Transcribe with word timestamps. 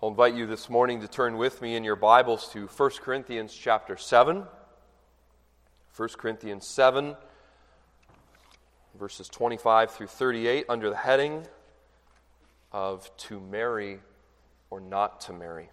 I'll 0.00 0.10
invite 0.10 0.34
you 0.34 0.46
this 0.46 0.70
morning 0.70 1.00
to 1.00 1.08
turn 1.08 1.38
with 1.38 1.60
me 1.60 1.74
in 1.74 1.82
your 1.82 1.96
Bibles 1.96 2.52
to 2.52 2.68
1 2.68 2.90
Corinthians 3.02 3.52
chapter 3.52 3.96
7. 3.96 4.44
1 5.96 6.08
Corinthians 6.10 6.64
7, 6.68 7.16
verses 8.96 9.28
25 9.28 9.90
through 9.90 10.06
38, 10.06 10.66
under 10.68 10.88
the 10.88 10.94
heading 10.94 11.44
of 12.70 13.10
To 13.16 13.40
Marry 13.40 13.98
or 14.70 14.78
Not 14.78 15.20
to 15.22 15.32
Marry. 15.32 15.68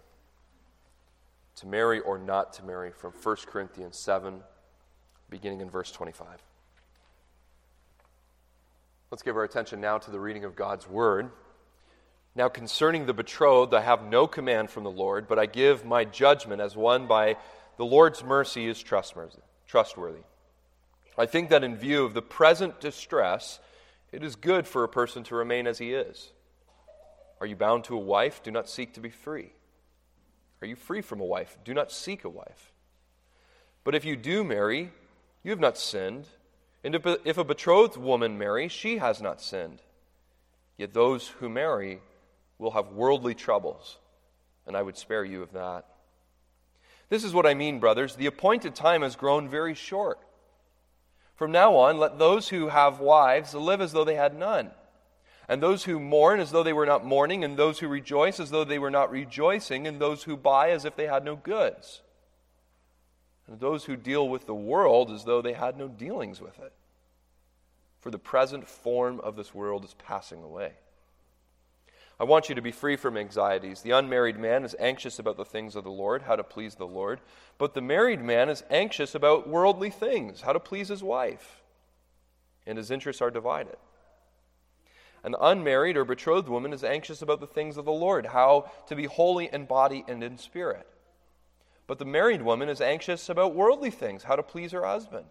To 1.60 1.68
marry 1.68 2.00
or 2.00 2.18
not 2.18 2.52
to 2.54 2.64
marry, 2.64 2.90
from 2.90 3.12
1 3.12 3.36
Corinthians 3.46 3.96
7, 3.96 4.42
beginning 5.30 5.60
in 5.60 5.70
verse 5.70 5.92
25. 5.92 6.26
Let's 9.12 9.22
give 9.22 9.36
our 9.36 9.44
attention 9.44 9.80
now 9.80 9.98
to 9.98 10.10
the 10.10 10.18
reading 10.18 10.44
of 10.44 10.56
God's 10.56 10.88
Word. 10.88 11.30
Now, 12.36 12.48
concerning 12.50 13.06
the 13.06 13.14
betrothed, 13.14 13.72
I 13.72 13.80
have 13.80 14.04
no 14.04 14.26
command 14.26 14.68
from 14.68 14.84
the 14.84 14.90
Lord, 14.90 15.26
but 15.26 15.38
I 15.38 15.46
give 15.46 15.86
my 15.86 16.04
judgment 16.04 16.60
as 16.60 16.76
one 16.76 17.06
by 17.06 17.38
the 17.78 17.86
Lord's 17.86 18.22
mercy 18.22 18.66
is 18.66 18.82
trustworthy. 18.82 20.20
I 21.16 21.24
think 21.24 21.48
that 21.48 21.64
in 21.64 21.76
view 21.76 22.04
of 22.04 22.12
the 22.12 22.20
present 22.20 22.78
distress, 22.78 23.58
it 24.12 24.22
is 24.22 24.36
good 24.36 24.66
for 24.66 24.84
a 24.84 24.88
person 24.88 25.22
to 25.24 25.34
remain 25.34 25.66
as 25.66 25.78
he 25.78 25.94
is. 25.94 26.30
Are 27.40 27.46
you 27.46 27.56
bound 27.56 27.84
to 27.84 27.96
a 27.96 28.00
wife? 28.00 28.42
Do 28.42 28.50
not 28.50 28.68
seek 28.68 28.92
to 28.94 29.00
be 29.00 29.08
free. 29.08 29.52
Are 30.60 30.66
you 30.66 30.76
free 30.76 31.00
from 31.00 31.20
a 31.20 31.24
wife? 31.24 31.56
Do 31.64 31.72
not 31.72 31.90
seek 31.90 32.24
a 32.24 32.28
wife. 32.28 32.72
But 33.82 33.94
if 33.94 34.04
you 34.04 34.14
do 34.14 34.44
marry, 34.44 34.92
you 35.42 35.52
have 35.52 35.60
not 35.60 35.78
sinned. 35.78 36.26
And 36.84 36.94
if 36.94 37.38
a 37.38 37.44
betrothed 37.44 37.96
woman 37.96 38.36
marry, 38.36 38.68
she 38.68 38.98
has 38.98 39.22
not 39.22 39.40
sinned. 39.40 39.80
Yet 40.76 40.92
those 40.92 41.28
who 41.28 41.48
marry, 41.48 42.00
will 42.58 42.72
have 42.72 42.88
worldly 42.88 43.34
troubles, 43.34 43.98
and 44.66 44.76
I 44.76 44.82
would 44.82 44.96
spare 44.96 45.24
you 45.24 45.42
of 45.42 45.52
that. 45.52 45.84
This 47.08 47.24
is 47.24 47.32
what 47.32 47.46
I 47.46 47.54
mean, 47.54 47.78
brothers. 47.78 48.16
The 48.16 48.26
appointed 48.26 48.74
time 48.74 49.02
has 49.02 49.14
grown 49.16 49.48
very 49.48 49.74
short. 49.74 50.18
From 51.34 51.52
now 51.52 51.76
on, 51.76 51.98
let 51.98 52.18
those 52.18 52.48
who 52.48 52.68
have 52.68 52.98
wives 52.98 53.54
live 53.54 53.80
as 53.80 53.92
though 53.92 54.04
they 54.04 54.14
had 54.14 54.36
none, 54.36 54.70
and 55.48 55.62
those 55.62 55.84
who 55.84 56.00
mourn 56.00 56.40
as 56.40 56.50
though 56.50 56.62
they 56.62 56.72
were 56.72 56.86
not 56.86 57.04
mourning, 57.04 57.44
and 57.44 57.56
those 57.56 57.78
who 57.78 57.88
rejoice 57.88 58.40
as 58.40 58.50
though 58.50 58.64
they 58.64 58.78
were 58.78 58.90
not 58.90 59.10
rejoicing, 59.10 59.86
and 59.86 60.00
those 60.00 60.22
who 60.24 60.36
buy 60.36 60.70
as 60.70 60.84
if 60.84 60.96
they 60.96 61.06
had 61.06 61.24
no 61.24 61.36
goods, 61.36 62.00
and 63.46 63.60
those 63.60 63.84
who 63.84 63.96
deal 63.96 64.28
with 64.28 64.46
the 64.46 64.54
world 64.54 65.10
as 65.10 65.24
though 65.24 65.42
they 65.42 65.52
had 65.52 65.76
no 65.76 65.88
dealings 65.88 66.40
with 66.40 66.58
it. 66.58 66.72
For 68.00 68.10
the 68.10 68.18
present 68.18 68.66
form 68.66 69.20
of 69.20 69.36
this 69.36 69.54
world 69.54 69.84
is 69.84 69.94
passing 69.94 70.42
away. 70.42 70.72
I 72.18 72.24
want 72.24 72.48
you 72.48 72.54
to 72.54 72.62
be 72.62 72.72
free 72.72 72.96
from 72.96 73.16
anxieties. 73.16 73.82
The 73.82 73.90
unmarried 73.90 74.38
man 74.38 74.64
is 74.64 74.74
anxious 74.78 75.18
about 75.18 75.36
the 75.36 75.44
things 75.44 75.76
of 75.76 75.84
the 75.84 75.90
Lord, 75.90 76.22
how 76.22 76.36
to 76.36 76.42
please 76.42 76.74
the 76.74 76.86
Lord. 76.86 77.20
But 77.58 77.74
the 77.74 77.82
married 77.82 78.22
man 78.22 78.48
is 78.48 78.64
anxious 78.70 79.14
about 79.14 79.48
worldly 79.48 79.90
things, 79.90 80.40
how 80.40 80.54
to 80.54 80.60
please 80.60 80.88
his 80.88 81.02
wife. 81.02 81.62
And 82.66 82.78
his 82.78 82.90
interests 82.90 83.20
are 83.20 83.30
divided. 83.30 83.76
An 85.24 85.34
unmarried 85.40 85.96
or 85.96 86.04
betrothed 86.04 86.48
woman 86.48 86.72
is 86.72 86.84
anxious 86.84 87.20
about 87.20 87.40
the 87.40 87.46
things 87.46 87.76
of 87.76 87.84
the 87.84 87.92
Lord, 87.92 88.26
how 88.26 88.70
to 88.86 88.96
be 88.96 89.04
holy 89.04 89.50
in 89.52 89.66
body 89.66 90.04
and 90.08 90.22
in 90.22 90.38
spirit. 90.38 90.86
But 91.86 91.98
the 91.98 92.04
married 92.04 92.42
woman 92.42 92.68
is 92.68 92.80
anxious 92.80 93.28
about 93.28 93.54
worldly 93.54 93.90
things, 93.90 94.22
how 94.22 94.36
to 94.36 94.42
please 94.42 94.72
her 94.72 94.86
husband. 94.86 95.26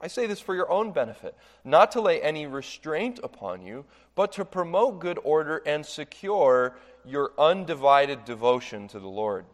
I 0.00 0.08
say 0.08 0.26
this 0.26 0.40
for 0.40 0.54
your 0.54 0.70
own 0.70 0.92
benefit, 0.92 1.36
not 1.64 1.92
to 1.92 2.00
lay 2.00 2.20
any 2.20 2.46
restraint 2.46 3.20
upon 3.22 3.62
you, 3.62 3.84
but 4.14 4.32
to 4.32 4.44
promote 4.44 5.00
good 5.00 5.18
order 5.22 5.62
and 5.64 5.86
secure 5.86 6.76
your 7.04 7.32
undivided 7.38 8.24
devotion 8.24 8.88
to 8.88 8.98
the 8.98 9.08
Lord. 9.08 9.46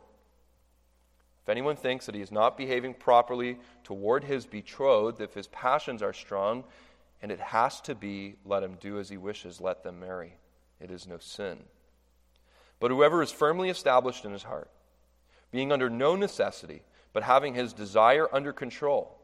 If 1.43 1.49
anyone 1.49 1.77
thinks 1.77 2.07
that 2.07 2.15
he 2.15 2.21
is 2.21 2.33
not 2.33 2.57
behaving 2.57 2.95
properly 2.95 3.59
toward 3.85 4.25
his 4.25 4.47
betrothed, 4.47 5.21
if 5.21 5.35
his 5.35 5.47
passions 5.49 6.03
are 6.03 6.13
strong, 6.13 6.65
and 7.23 7.31
it 7.31 7.41
has 7.41 7.81
to 7.83 7.95
be, 7.95 8.37
let 8.45 8.63
him 8.63 8.77
do 8.81 8.99
as 8.99 9.09
he 9.09 9.17
wishes, 9.17 9.61
let 9.61 9.83
them 9.83 10.01
marry. 10.01 10.35
It 10.81 10.91
is 10.91 11.07
no 11.07 11.19
sin. 11.19 11.59
But 12.79 12.91
whoever 12.91 13.23
is 13.23 13.31
firmly 13.31 13.69
established 13.69 14.25
in 14.25 14.33
his 14.33 14.45
heart, 14.45 14.71
being 15.51 15.71
under 15.71 15.91
no 15.91 16.17
necessity, 16.17 16.83
but 17.13 17.23
having 17.23 17.55
his 17.55 17.73
desire 17.73 18.29
under 18.33 18.53
control, 18.53 19.20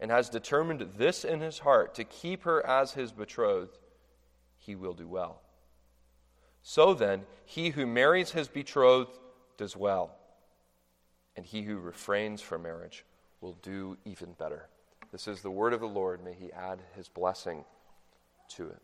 and 0.00 0.10
has 0.10 0.28
determined 0.28 0.86
this 0.96 1.24
in 1.24 1.40
his 1.40 1.60
heart 1.60 1.94
to 1.94 2.04
keep 2.04 2.42
her 2.42 2.64
as 2.66 2.92
his 2.92 3.12
betrothed, 3.12 3.78
he 4.58 4.74
will 4.74 4.94
do 4.94 5.08
well. 5.08 5.40
So 6.62 6.94
then, 6.94 7.22
he 7.44 7.70
who 7.70 7.86
marries 7.86 8.32
his 8.32 8.48
betrothed 8.48 9.18
does 9.56 9.76
well, 9.76 10.16
and 11.36 11.46
he 11.46 11.62
who 11.62 11.78
refrains 11.78 12.42
from 12.42 12.62
marriage 12.62 13.04
will 13.40 13.56
do 13.62 13.96
even 14.04 14.32
better. 14.32 14.68
This 15.12 15.28
is 15.28 15.40
the 15.40 15.50
word 15.50 15.72
of 15.72 15.80
the 15.80 15.86
Lord. 15.86 16.22
May 16.24 16.34
he 16.34 16.52
add 16.52 16.80
his 16.96 17.08
blessing 17.08 17.64
to 18.56 18.68
it. 18.68 18.82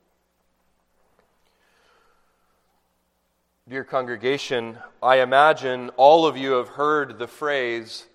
Dear 3.69 3.85
congregation, 3.85 4.79
I 5.03 5.21
imagine 5.21 5.91
all 5.97 6.27
of 6.27 6.37
you 6.37 6.53
have 6.53 6.69
heard 6.69 7.19
the 7.19 7.29
phrase, 7.29 8.07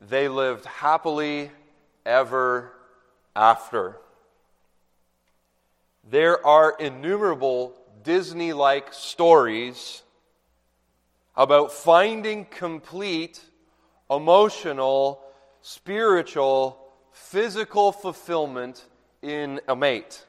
they 0.00 0.28
lived 0.28 0.64
happily 0.66 1.50
ever 2.04 2.72
after. 3.34 3.96
There 6.08 6.44
are 6.46 6.76
innumerable 6.78 7.74
Disney 8.02 8.52
like 8.52 8.92
stories 8.92 10.02
about 11.36 11.72
finding 11.72 12.44
complete 12.44 13.40
emotional, 14.10 15.20
spiritual, 15.62 16.78
physical 17.12 17.92
fulfillment 17.92 18.84
in 19.22 19.60
a 19.68 19.76
mate. 19.76 20.24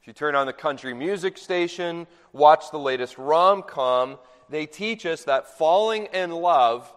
If 0.00 0.06
you 0.06 0.12
turn 0.12 0.36
on 0.36 0.46
the 0.46 0.52
country 0.52 0.94
music 0.94 1.36
station, 1.36 2.06
watch 2.32 2.70
the 2.70 2.78
latest 2.78 3.18
rom 3.18 3.62
com, 3.62 4.18
they 4.48 4.66
teach 4.66 5.04
us 5.04 5.24
that 5.24 5.58
falling 5.58 6.06
in 6.06 6.30
love 6.30 6.92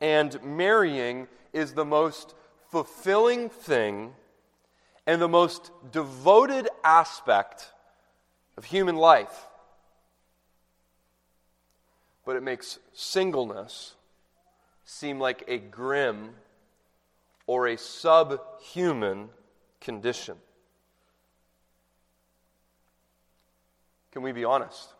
and 0.00 0.42
marrying 0.42 1.26
is 1.52 1.74
the 1.74 1.84
most 1.84 2.34
fulfilling 2.70 3.48
thing 3.48 4.14
and 5.06 5.20
the 5.20 5.28
most 5.28 5.70
devoted 5.90 6.68
aspect 6.84 7.72
of 8.56 8.64
human 8.64 8.96
life. 8.96 9.46
But 12.24 12.36
it 12.36 12.42
makes 12.42 12.78
singleness 12.92 13.94
seem 14.84 15.18
like 15.18 15.44
a 15.48 15.58
grim 15.58 16.30
or 17.46 17.66
a 17.66 17.76
subhuman 17.76 19.30
condition. 19.80 20.36
Can 24.12 24.22
we 24.22 24.32
be 24.32 24.44
honest? 24.44 24.94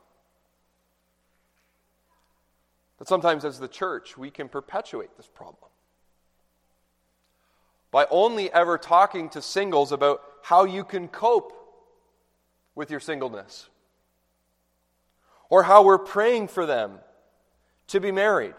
That 2.98 3.08
sometimes, 3.08 3.44
as 3.44 3.58
the 3.58 3.68
church, 3.68 4.16
we 4.16 4.30
can 4.30 4.48
perpetuate 4.48 5.16
this 5.16 5.26
problem 5.26 5.69
by 7.90 8.06
only 8.10 8.52
ever 8.52 8.78
talking 8.78 9.28
to 9.30 9.42
singles 9.42 9.92
about 9.92 10.22
how 10.42 10.64
you 10.64 10.84
can 10.84 11.08
cope 11.08 11.52
with 12.74 12.90
your 12.90 13.00
singleness 13.00 13.68
or 15.48 15.64
how 15.64 15.82
we're 15.82 15.98
praying 15.98 16.48
for 16.48 16.64
them 16.64 16.98
to 17.88 18.00
be 18.00 18.12
married, 18.12 18.54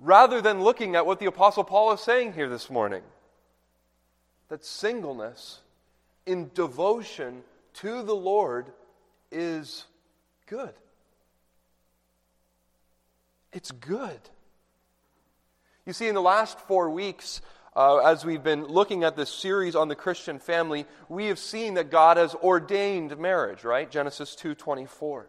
rather 0.00 0.40
than 0.40 0.62
looking 0.62 0.96
at 0.96 1.06
what 1.06 1.20
the 1.20 1.26
Apostle 1.26 1.62
Paul 1.62 1.92
is 1.92 2.00
saying 2.00 2.32
here 2.32 2.48
this 2.48 2.68
morning 2.68 3.02
that 4.48 4.64
singleness 4.64 5.60
in 6.26 6.50
devotion 6.54 7.42
to 7.74 8.02
the 8.02 8.14
Lord 8.14 8.66
is 9.30 9.84
good. 10.46 10.72
It's 13.52 13.70
good. 13.70 14.18
You 15.86 15.92
see, 15.92 16.08
in 16.08 16.14
the 16.14 16.20
last 16.20 16.58
four 16.58 16.90
weeks, 16.90 17.40
uh, 17.74 17.98
as 17.98 18.24
we've 18.24 18.42
been 18.42 18.64
looking 18.66 19.04
at 19.04 19.16
this 19.16 19.30
series 19.30 19.76
on 19.76 19.88
the 19.88 19.94
Christian 19.94 20.38
family, 20.38 20.86
we 21.08 21.26
have 21.26 21.38
seen 21.38 21.74
that 21.74 21.90
God 21.90 22.16
has 22.16 22.34
ordained 22.34 23.16
marriage, 23.18 23.64
right? 23.64 23.90
Genesis 23.90 24.34
2:24. 24.34 25.26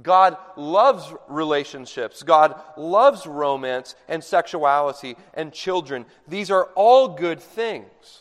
God 0.00 0.36
loves 0.56 1.12
relationships. 1.28 2.22
God 2.22 2.60
loves 2.76 3.26
romance 3.26 3.96
and 4.08 4.22
sexuality 4.22 5.16
and 5.34 5.52
children. 5.52 6.06
These 6.28 6.50
are 6.50 6.66
all 6.76 7.08
good 7.08 7.40
things. 7.40 8.20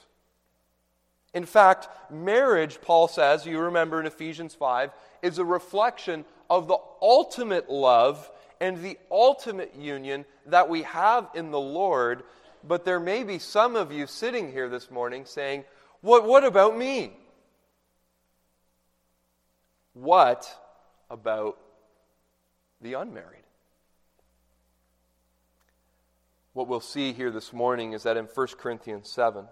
In 1.33 1.45
fact, 1.45 1.88
marriage, 2.09 2.81
Paul 2.81 3.07
says, 3.07 3.45
you 3.45 3.59
remember 3.59 4.00
in 4.00 4.07
Ephesians 4.07 4.56
5, 4.56 4.92
is 5.21 5.38
a 5.38 5.45
reflection 5.45 6.25
of 6.50 6.68
the 6.68 6.77
ultimate 7.00 7.69
love 7.69 8.31
and 8.59 8.81
the 8.81 8.98
ultimate 9.12 9.75
union 9.75 10.25
that 10.48 10.69
we 10.69 10.81
have 10.81 11.30
in 11.36 11.51
the 11.51 11.59
Lord 11.59 12.24
but 12.63 12.86
there 12.86 13.00
may 13.00 13.24
be 13.24 13.39
some 13.39 13.75
of 13.75 13.92
you 13.92 14.07
sitting 14.07 14.51
here 14.51 14.69
this 14.69 14.92
morning 14.92 15.25
saying, 15.25 15.63
What, 16.01 16.25
what 16.25 16.44
about 16.44 16.77
me? 16.77 17.12
What 19.94 20.48
about 21.09 21.57
the 22.81 22.94
unmarried. 22.94 23.44
What 26.54 26.68
we'll 26.68 26.80
see 26.80 27.13
here 27.13 27.31
this 27.31 27.54
morning 27.54 27.94
is 27.94 28.04
that 28.04 28.18
in 28.18 28.25
1 28.25 28.48
Corinthians 28.59 29.09
7, 29.09 29.45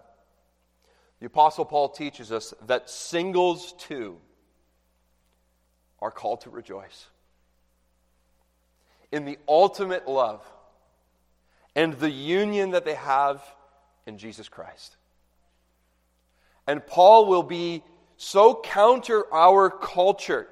the 1.20 1.26
Apostle 1.26 1.64
Paul 1.64 1.88
teaches 1.88 2.32
us 2.32 2.52
that 2.66 2.90
singles 2.90 3.74
too 3.78 4.18
are 6.00 6.10
called 6.10 6.42
to 6.42 6.50
rejoice 6.50 7.06
in 9.10 9.24
the 9.24 9.38
ultimate 9.48 10.06
love 10.06 10.44
and 11.76 11.92
the 11.92 12.10
union 12.10 12.70
that 12.70 12.86
they 12.86 12.94
have 12.94 13.44
in 14.06 14.16
Jesus 14.16 14.48
Christ. 14.48 14.96
And 16.66 16.84
Paul 16.84 17.26
will 17.26 17.42
be 17.42 17.84
so 18.16 18.60
counter 18.64 19.32
our 19.32 19.70
culture 19.70 20.48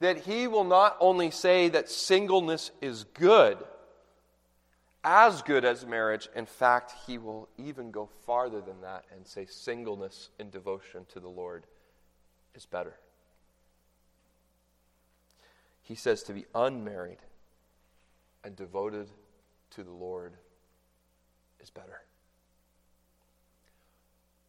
that 0.00 0.16
he 0.16 0.46
will 0.46 0.64
not 0.64 0.96
only 1.00 1.30
say 1.30 1.68
that 1.68 1.90
singleness 1.90 2.70
is 2.80 3.04
good, 3.14 3.58
as 5.04 5.42
good 5.42 5.64
as 5.64 5.84
marriage. 5.84 6.28
In 6.34 6.46
fact, 6.46 6.94
he 7.06 7.18
will 7.18 7.48
even 7.58 7.90
go 7.90 8.08
farther 8.24 8.60
than 8.60 8.80
that 8.80 9.04
and 9.14 9.26
say 9.26 9.46
singleness 9.46 10.30
in 10.38 10.50
devotion 10.50 11.04
to 11.10 11.20
the 11.20 11.28
Lord 11.28 11.66
is 12.54 12.64
better. 12.64 12.94
He 15.82 15.94
says 15.94 16.22
to 16.24 16.32
be 16.32 16.46
unmarried 16.54 17.18
and 18.44 18.56
devoted 18.56 19.08
to 19.70 19.82
the 19.82 19.90
Lord 19.90 20.34
is 21.60 21.70
better. 21.70 22.00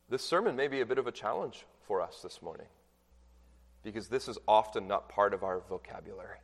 This 0.09 0.23
sermon 0.23 0.55
may 0.55 0.67
be 0.67 0.81
a 0.81 0.85
bit 0.85 0.97
of 0.97 1.07
a 1.07 1.11
challenge 1.11 1.65
for 1.85 2.01
us 2.01 2.21
this 2.23 2.41
morning 2.41 2.65
because 3.83 4.07
this 4.07 4.27
is 4.27 4.37
often 4.47 4.87
not 4.87 5.09
part 5.09 5.33
of 5.33 5.43
our 5.43 5.61
vocabulary. 5.69 6.39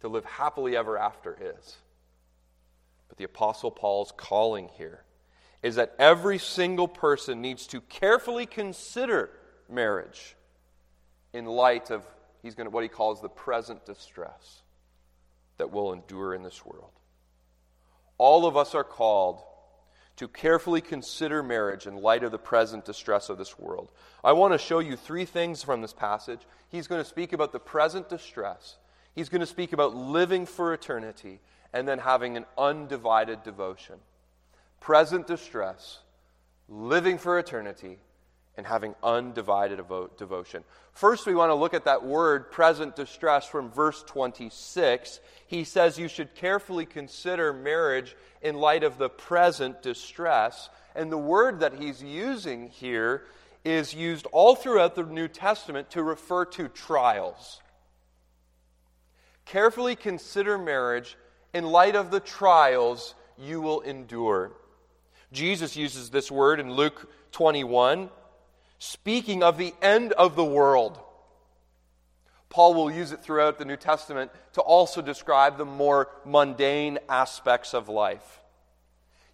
To 0.00 0.08
live 0.08 0.24
happily 0.24 0.76
ever 0.76 0.98
after 0.98 1.36
is. 1.40 1.76
But 3.08 3.18
the 3.18 3.24
Apostle 3.24 3.70
Paul's 3.70 4.12
calling 4.16 4.70
here 4.76 5.04
is 5.62 5.76
that 5.76 5.94
every 5.98 6.38
single 6.38 6.88
person 6.88 7.40
needs 7.40 7.66
to 7.68 7.80
carefully 7.82 8.46
consider 8.46 9.30
marriage 9.68 10.34
in 11.32 11.44
light 11.44 11.90
of 11.90 12.04
he's 12.42 12.54
going 12.54 12.66
to, 12.66 12.70
what 12.70 12.82
he 12.82 12.88
calls 12.88 13.20
the 13.20 13.28
present 13.28 13.84
distress 13.86 14.61
that 15.62 15.70
will 15.70 15.92
endure 15.92 16.34
in 16.34 16.42
this 16.42 16.66
world. 16.66 16.90
All 18.18 18.46
of 18.46 18.56
us 18.56 18.74
are 18.74 18.82
called 18.82 19.44
to 20.16 20.26
carefully 20.26 20.80
consider 20.80 21.40
marriage 21.40 21.86
in 21.86 21.94
light 21.94 22.24
of 22.24 22.32
the 22.32 22.38
present 22.38 22.84
distress 22.84 23.28
of 23.28 23.38
this 23.38 23.60
world. 23.60 23.92
I 24.24 24.32
want 24.32 24.54
to 24.54 24.58
show 24.58 24.80
you 24.80 24.96
three 24.96 25.24
things 25.24 25.62
from 25.62 25.80
this 25.80 25.92
passage. 25.92 26.40
He's 26.68 26.88
going 26.88 27.00
to 27.00 27.08
speak 27.08 27.32
about 27.32 27.52
the 27.52 27.60
present 27.60 28.08
distress, 28.08 28.76
he's 29.14 29.28
going 29.28 29.38
to 29.40 29.46
speak 29.46 29.72
about 29.72 29.94
living 29.94 30.46
for 30.46 30.74
eternity, 30.74 31.38
and 31.72 31.86
then 31.86 32.00
having 32.00 32.36
an 32.36 32.44
undivided 32.58 33.44
devotion. 33.44 34.00
Present 34.80 35.28
distress, 35.28 36.00
living 36.68 37.18
for 37.18 37.38
eternity, 37.38 37.98
and 38.56 38.66
having 38.66 38.94
undivided 39.02 39.80
devotion. 40.18 40.64
First, 40.92 41.26
we 41.26 41.34
want 41.34 41.50
to 41.50 41.54
look 41.54 41.72
at 41.72 41.86
that 41.86 42.04
word, 42.04 42.50
present 42.50 42.96
distress, 42.96 43.46
from 43.46 43.70
verse 43.70 44.02
26. 44.02 45.20
He 45.46 45.64
says 45.64 45.98
you 45.98 46.08
should 46.08 46.34
carefully 46.34 46.84
consider 46.84 47.52
marriage 47.52 48.14
in 48.42 48.56
light 48.56 48.84
of 48.84 48.98
the 48.98 49.08
present 49.08 49.82
distress. 49.82 50.68
And 50.94 51.10
the 51.10 51.18
word 51.18 51.60
that 51.60 51.74
he's 51.74 52.02
using 52.02 52.68
here 52.68 53.24
is 53.64 53.94
used 53.94 54.26
all 54.32 54.54
throughout 54.54 54.96
the 54.96 55.04
New 55.04 55.28
Testament 55.28 55.90
to 55.90 56.02
refer 56.02 56.44
to 56.44 56.68
trials. 56.68 57.60
Carefully 59.46 59.96
consider 59.96 60.58
marriage 60.58 61.16
in 61.54 61.64
light 61.64 61.96
of 61.96 62.10
the 62.10 62.20
trials 62.20 63.14
you 63.38 63.60
will 63.60 63.80
endure. 63.80 64.52
Jesus 65.32 65.76
uses 65.76 66.10
this 66.10 66.30
word 66.30 66.60
in 66.60 66.72
Luke 66.72 67.10
21 67.32 68.10
speaking 68.82 69.44
of 69.44 69.58
the 69.58 69.72
end 69.80 70.10
of 70.14 70.34
the 70.34 70.44
world. 70.44 70.98
Paul 72.48 72.74
will 72.74 72.90
use 72.90 73.12
it 73.12 73.22
throughout 73.22 73.56
the 73.56 73.64
New 73.64 73.76
Testament 73.76 74.32
to 74.54 74.60
also 74.60 75.00
describe 75.00 75.56
the 75.56 75.64
more 75.64 76.08
mundane 76.24 76.98
aspects 77.08 77.74
of 77.74 77.88
life. 77.88 78.40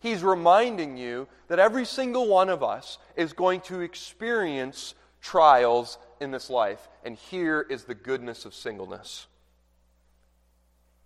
He's 0.01 0.23
reminding 0.23 0.99
you 0.99 1.29
that 1.49 1.59
every 1.59 1.87
single 1.87 2.29
one 2.29 2.51
of 2.51 2.63
us 2.63 2.99
is 3.17 3.33
going 3.33 3.63
to 3.63 3.81
experience 3.81 4.95
trials 5.23 5.97
in 6.21 6.31
this 6.31 6.51
life. 6.51 6.87
And 7.03 7.17
here 7.17 7.65
is 7.71 7.85
the 7.85 7.95
goodness 7.95 8.45
of 8.45 8.55
singleness. 8.55 9.29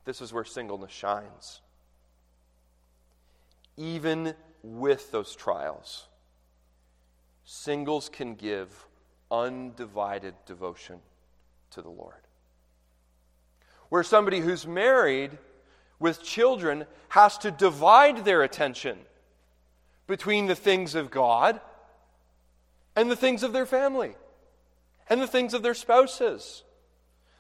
This 0.05 0.21
is 0.21 0.33
where 0.33 0.45
singleness 0.45 0.91
shines. 0.91 1.61
Even 3.77 4.35
with 4.65 5.13
those 5.13 5.37
trials, 5.37 6.09
singles 7.45 8.09
can 8.09 8.35
give 8.35 8.87
undivided 9.31 10.35
devotion 10.47 11.01
to 11.71 11.83
the 11.83 11.89
Lord. 11.89 12.15
Where 13.89 14.03
somebody 14.03 14.41
who's 14.41 14.67
married 14.67 15.37
with 15.99 16.23
children 16.23 16.87
has 17.11 17.39
to 17.39 17.51
divide 17.51 18.25
their 18.25 18.43
attention 18.43 18.99
between 20.07 20.47
the 20.47 20.55
things 20.55 20.95
of 20.95 21.11
God 21.11 21.61
and 22.97 23.11
the 23.11 23.17
things 23.17 23.43
of 23.43 23.53
their 23.53 23.67
family 23.67 24.15
and 25.09 25.21
the 25.21 25.27
things 25.27 25.55
of 25.55 25.63
their 25.63 25.75
spouses. 25.75 26.65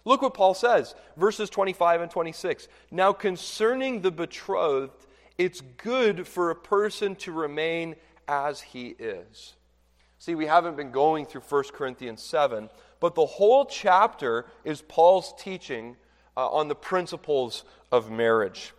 Look 0.04 0.22
what 0.22 0.34
Paul 0.34 0.54
says, 0.54 0.94
verses 1.16 1.48
25 1.50 2.00
and 2.00 2.10
26. 2.10 2.68
Now, 2.90 3.12
concerning 3.12 4.00
the 4.00 4.10
betrothed, 4.10 5.06
it's 5.38 5.60
good 5.60 6.26
for 6.26 6.50
a 6.50 6.56
person 6.56 7.14
to 7.16 7.32
remain 7.32 7.96
as 8.26 8.60
he 8.60 8.88
is. 8.98 9.54
See, 10.22 10.36
we 10.36 10.46
haven't 10.46 10.76
been 10.76 10.92
going 10.92 11.26
through 11.26 11.40
1 11.40 11.64
Corinthians 11.72 12.22
7, 12.22 12.70
but 13.00 13.16
the 13.16 13.26
whole 13.26 13.64
chapter 13.64 14.46
is 14.62 14.80
Paul's 14.80 15.34
teaching 15.36 15.96
uh, 16.36 16.48
on 16.48 16.68
the 16.68 16.76
principles 16.76 17.64
of 17.90 18.08
marriage. 18.08 18.72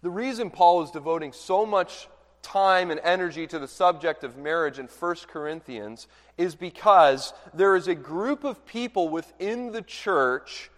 The 0.00 0.08
reason 0.08 0.48
Paul 0.48 0.82
is 0.82 0.90
devoting 0.90 1.34
so 1.34 1.66
much 1.66 2.08
time 2.40 2.90
and 2.90 2.98
energy 3.04 3.46
to 3.48 3.58
the 3.58 3.68
subject 3.68 4.24
of 4.24 4.38
marriage 4.38 4.78
in 4.78 4.86
1 4.86 5.16
Corinthians 5.28 6.08
is 6.38 6.54
because 6.54 7.34
there 7.52 7.76
is 7.76 7.86
a 7.86 7.94
group 7.94 8.42
of 8.42 8.64
people 8.64 9.10
within 9.10 9.72
the 9.72 9.82
church 9.82 10.70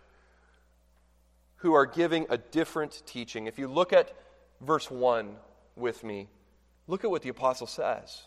who 1.58 1.72
are 1.72 1.86
giving 1.86 2.26
a 2.30 2.36
different 2.36 3.00
teaching. 3.06 3.46
If 3.46 3.60
you 3.60 3.68
look 3.68 3.92
at 3.92 4.12
verse 4.60 4.90
1 4.90 5.36
with 5.76 6.02
me, 6.02 6.26
look 6.88 7.04
at 7.04 7.10
what 7.12 7.22
the 7.22 7.28
apostle 7.28 7.68
says. 7.68 8.22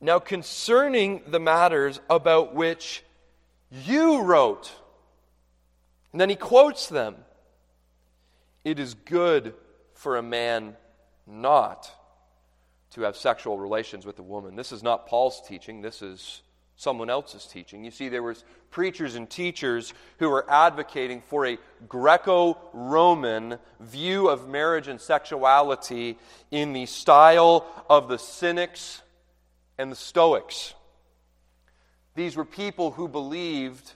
Now, 0.00 0.18
concerning 0.18 1.22
the 1.26 1.40
matters 1.40 2.00
about 2.08 2.54
which 2.54 3.04
you 3.70 4.22
wrote, 4.22 4.72
and 6.12 6.20
then 6.20 6.30
he 6.30 6.36
quotes 6.36 6.88
them 6.88 7.16
it 8.64 8.78
is 8.78 8.94
good 8.94 9.54
for 9.94 10.16
a 10.16 10.22
man 10.22 10.76
not 11.26 11.90
to 12.90 13.02
have 13.02 13.16
sexual 13.16 13.58
relations 13.58 14.04
with 14.04 14.18
a 14.18 14.22
woman. 14.22 14.56
This 14.56 14.72
is 14.72 14.82
not 14.82 15.06
Paul's 15.06 15.42
teaching, 15.46 15.80
this 15.80 16.02
is 16.02 16.42
someone 16.76 17.10
else's 17.10 17.44
teaching. 17.46 17.84
You 17.84 17.90
see, 17.90 18.08
there 18.08 18.22
was 18.22 18.42
preachers 18.70 19.14
and 19.14 19.28
teachers 19.28 19.92
who 20.18 20.30
were 20.30 20.50
advocating 20.50 21.20
for 21.20 21.46
a 21.46 21.58
Greco-Roman 21.86 23.58
view 23.80 24.28
of 24.30 24.48
marriage 24.48 24.88
and 24.88 24.98
sexuality 24.98 26.18
in 26.50 26.72
the 26.72 26.86
style 26.86 27.66
of 27.90 28.08
the 28.08 28.18
Cynics 28.18 29.02
and 29.80 29.90
the 29.90 29.96
Stoics. 29.96 30.74
These 32.14 32.36
were 32.36 32.44
people 32.44 32.90
who 32.90 33.08
believed 33.08 33.94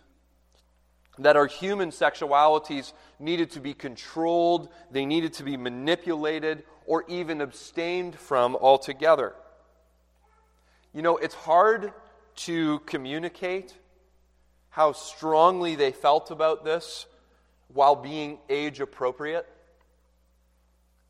that 1.19 1.37
our 1.37 1.47
human 1.47 1.91
sexualities 1.91 2.95
needed 3.19 3.51
to 3.51 3.61
be 3.61 3.75
controlled, 3.75 4.71
they 4.91 5.05
needed 5.05 5.35
to 5.35 5.43
be 5.43 5.59
manipulated, 5.59 6.65
or 6.87 7.05
even 7.07 7.43
abstained 7.43 8.15
from 8.19 8.57
altogether. 8.57 9.35
You 10.95 11.03
know, 11.03 11.19
it's 11.19 11.35
hard 11.35 11.93
to 12.37 12.79
communicate 12.87 13.75
how 14.71 14.93
strongly 14.93 15.75
they 15.75 15.93
felt 15.93 16.31
about 16.31 16.65
this 16.65 17.05
while 17.69 17.95
being 17.95 18.39
age 18.49 18.81
appropriate. 18.81 19.47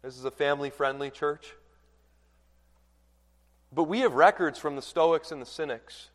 This 0.03 0.19
is 0.19 0.25
a 0.25 0.33
family 0.33 0.71
friendly 0.71 1.11
church. 1.11 1.55
But 3.75 3.85
we 3.85 4.01
have 4.01 4.15
records 4.15 4.59
from 4.59 4.77
the 4.77 4.83
Stoics 4.83 5.33
and 5.33 5.43
the 5.43 5.47
Cynics 5.47 6.11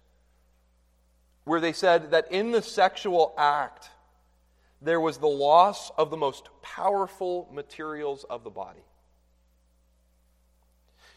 where 1.43 1.59
they 1.59 1.73
said 1.73 2.11
that 2.11 2.31
in 2.31 2.51
the 2.51 2.61
sexual 2.61 3.33
act, 3.37 3.89
there 4.81 4.99
was 4.99 5.17
the 5.17 5.27
loss 5.27 5.91
of 5.97 6.09
the 6.11 6.17
most 6.17 6.47
powerful 6.61 7.49
materials 7.51 8.23
of 8.29 8.43
the 8.43 8.49
body. 8.49 8.83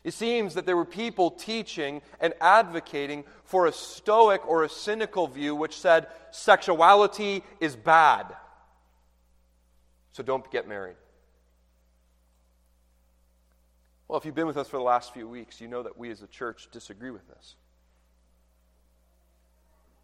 It 0.05 0.15
seems 0.15 0.55
that 0.55 0.67
there 0.67 0.77
were 0.77 0.85
people 0.85 1.31
teaching 1.31 2.03
and 2.19 2.35
advocating 2.41 3.25
for 3.45 3.67
a 3.67 3.73
stoic 3.73 4.45
or 4.49 4.65
a 4.65 4.69
cynical 4.69 5.29
view 5.29 5.55
which 5.55 5.79
said 5.79 6.09
sexuality 6.33 7.45
is 7.61 7.77
bad. 7.77 8.27
So 10.13 10.23
don't 10.23 10.51
get 10.51 10.67
married. 10.67 10.97
Well, 14.13 14.19
if 14.19 14.27
you've 14.27 14.35
been 14.35 14.47
with 14.47 14.59
us 14.59 14.69
for 14.69 14.77
the 14.77 14.83
last 14.83 15.15
few 15.15 15.27
weeks, 15.27 15.59
you 15.59 15.69
know 15.69 15.83
that 15.85 15.97
we 15.97 16.11
as 16.11 16.21
a 16.21 16.27
church 16.27 16.69
disagree 16.71 17.11
with 17.11 17.27
this. 17.29 17.55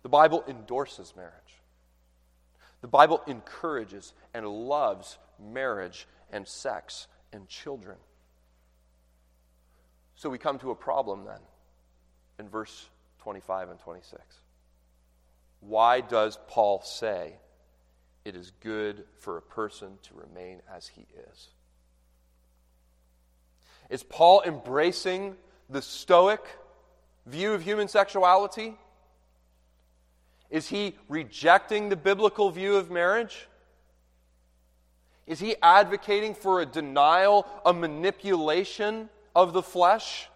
The 0.03 0.09
Bible 0.09 0.43
endorses 0.49 1.13
marriage. 1.15 1.61
The 2.81 2.89
Bible 2.89 3.21
encourages 3.27 4.15
and 4.33 4.49
loves 4.49 5.19
marriage 5.39 6.09
and 6.33 6.49
sex 6.49 7.07
and 7.35 7.47
children. 7.49 7.99
So 10.17 10.31
we 10.31 10.39
come 10.39 10.59
to 10.61 10.71
a 10.71 10.75
problem 10.75 11.27
then 11.27 11.41
in 12.39 12.49
verse 12.49 12.89
25 13.19 13.69
and 13.69 13.79
26. 13.79 14.23
Why 15.61 16.01
does 16.01 16.39
Paul 16.49 16.81
say 16.83 17.35
it 18.25 18.35
is 18.35 18.53
good 18.61 19.05
for 19.19 19.37
a 19.37 19.43
person 19.43 19.99
to 20.05 20.15
remain 20.15 20.63
as 20.75 20.89
he 20.89 21.05
is? 21.31 21.49
Is 23.89 24.03
Paul 24.03 24.43
embracing 24.45 25.37
the 25.71 25.83
Stoic 25.83 26.45
view 27.27 27.53
of 27.53 27.63
human 27.63 27.89
sexuality? 27.89 28.77
Is 30.51 30.69
he 30.69 30.95
rejecting 31.09 31.89
the 31.89 31.97
biblical 31.97 32.51
view 32.51 32.77
of 32.77 32.91
marriage? 32.91 33.49
Is 35.27 35.39
he 35.39 35.57
advocating 35.63 36.35
for 36.35 36.61
a 36.61 36.67
denial, 36.67 37.47
a 37.65 37.73
manipulation 37.73 39.11
of 39.37 39.53
the 39.53 39.63
flesh? 39.63 40.29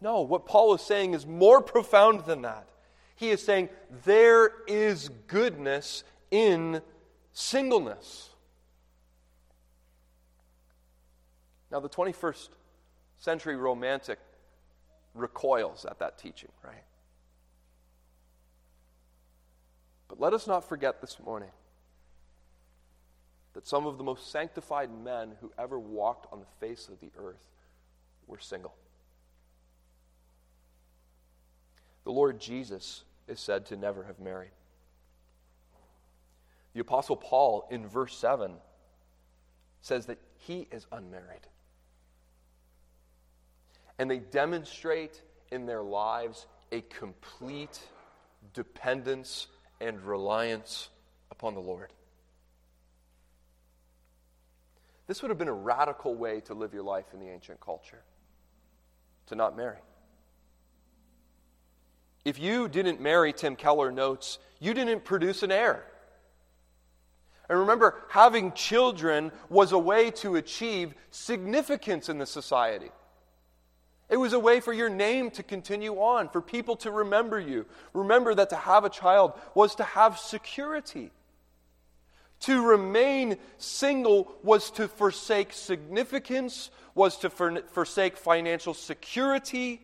No, 0.00 0.22
what 0.22 0.46
Paul 0.46 0.74
is 0.74 0.80
saying 0.80 1.14
is 1.14 1.26
more 1.26 1.60
profound 1.60 2.24
than 2.24 2.42
that. 2.42 2.68
He 3.16 3.30
is 3.30 3.44
saying 3.44 3.68
there 4.04 4.52
is 4.66 5.10
goodness 5.26 6.04
in 6.30 6.80
singleness. 7.32 8.30
Now, 11.70 11.80
the 11.80 11.88
21st 11.88 12.48
century 13.18 13.56
romantic 13.56 14.18
recoils 15.14 15.84
at 15.84 15.98
that 15.98 16.18
teaching, 16.18 16.50
right? 16.64 16.84
But 20.08 20.20
let 20.20 20.32
us 20.32 20.46
not 20.46 20.68
forget 20.68 21.00
this 21.00 21.18
morning 21.20 21.50
that 23.52 23.66
some 23.66 23.86
of 23.86 23.98
the 23.98 24.04
most 24.04 24.30
sanctified 24.30 24.90
men 24.90 25.32
who 25.40 25.52
ever 25.58 25.78
walked 25.78 26.32
on 26.32 26.40
the 26.40 26.66
face 26.66 26.88
of 26.88 27.00
the 27.00 27.10
earth 27.18 27.42
were 28.26 28.38
single. 28.38 28.74
The 32.04 32.12
Lord 32.12 32.40
Jesus 32.40 33.04
is 33.26 33.40
said 33.40 33.66
to 33.66 33.76
never 33.76 34.04
have 34.04 34.18
married. 34.18 34.52
The 36.72 36.80
Apostle 36.80 37.16
Paul 37.16 37.66
in 37.70 37.86
verse 37.86 38.16
7 38.16 38.52
says 39.80 40.06
that 40.06 40.18
he 40.38 40.68
is 40.70 40.86
unmarried. 40.92 41.46
And 43.98 44.10
they 44.10 44.18
demonstrate 44.18 45.20
in 45.50 45.66
their 45.66 45.82
lives 45.82 46.46
a 46.70 46.82
complete 46.82 47.80
dependence 48.54 49.48
and 49.80 50.00
reliance 50.02 50.88
upon 51.30 51.54
the 51.54 51.60
Lord. 51.60 51.92
This 55.06 55.22
would 55.22 55.30
have 55.30 55.38
been 55.38 55.48
a 55.48 55.52
radical 55.52 56.14
way 56.14 56.40
to 56.42 56.54
live 56.54 56.74
your 56.74 56.82
life 56.82 57.06
in 57.14 57.20
the 57.20 57.28
ancient 57.28 57.60
culture 57.60 58.02
to 59.26 59.34
not 59.34 59.56
marry. 59.56 59.78
If 62.24 62.38
you 62.38 62.68
didn't 62.68 63.00
marry, 63.00 63.32
Tim 63.32 63.56
Keller 63.56 63.90
notes, 63.90 64.38
you 64.60 64.74
didn't 64.74 65.04
produce 65.04 65.42
an 65.42 65.50
heir. 65.50 65.84
And 67.48 67.58
remember, 67.58 68.02
having 68.10 68.52
children 68.52 69.32
was 69.48 69.72
a 69.72 69.78
way 69.78 70.10
to 70.10 70.36
achieve 70.36 70.94
significance 71.10 72.10
in 72.10 72.18
the 72.18 72.26
society. 72.26 72.90
It 74.08 74.16
was 74.16 74.32
a 74.32 74.38
way 74.38 74.60
for 74.60 74.72
your 74.72 74.88
name 74.88 75.30
to 75.32 75.42
continue 75.42 75.94
on, 75.96 76.30
for 76.30 76.40
people 76.40 76.76
to 76.76 76.90
remember 76.90 77.38
you. 77.38 77.66
Remember 77.92 78.34
that 78.34 78.50
to 78.50 78.56
have 78.56 78.84
a 78.84 78.90
child 78.90 79.34
was 79.54 79.74
to 79.76 79.84
have 79.84 80.18
security. 80.18 81.10
To 82.40 82.64
remain 82.64 83.36
single 83.58 84.32
was 84.42 84.70
to 84.72 84.88
forsake 84.88 85.52
significance, 85.52 86.70
was 86.94 87.18
to 87.18 87.30
forsake 87.30 88.16
financial 88.16 88.74
security. 88.74 89.82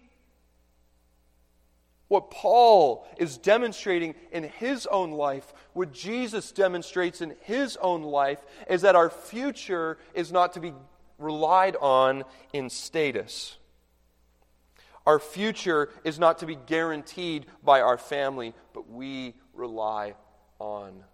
What 2.09 2.31
Paul 2.31 3.07
is 3.19 3.39
demonstrating 3.39 4.15
in 4.31 4.45
his 4.45 4.87
own 4.87 5.11
life, 5.13 5.53
what 5.73 5.93
Jesus 5.93 6.53
demonstrates 6.53 7.21
in 7.21 7.35
his 7.41 7.77
own 7.79 8.03
life, 8.03 8.43
is 8.71 8.83
that 8.83 8.95
our 8.95 9.11
future 9.11 9.99
is 10.15 10.31
not 10.31 10.53
to 10.55 10.61
be 10.61 10.73
relied 11.19 11.77
on 11.81 12.25
in 12.53 12.71
status. 12.71 13.59
Our 15.07 15.19
future 15.19 15.91
is 16.03 16.19
not 16.19 16.39
to 16.39 16.47
be 16.47 16.57
guaranteed 16.57 17.47
by 17.63 17.81
our 17.83 17.99
family, 17.99 18.55
but 18.73 18.89
we 18.89 19.35
rely 19.53 20.15
on 20.59 21.05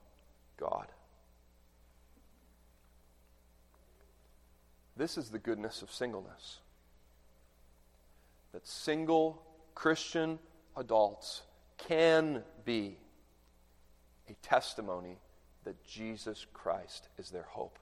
God. 0.56 0.87
This 4.97 5.16
is 5.16 5.30
the 5.30 5.38
goodness 5.38 5.82
of 5.82 5.90
singleness. 5.90 6.61
That 8.52 8.66
single 8.66 9.42
Christian 9.75 10.38
adults 10.76 11.42
can 11.78 12.42
be 12.64 12.97
a 14.28 14.35
testimony 14.35 15.18
that 15.64 15.82
Jesus 15.85 16.47
Christ 16.52 17.09
is 17.18 17.30
their 17.30 17.47
hope. 17.49 17.78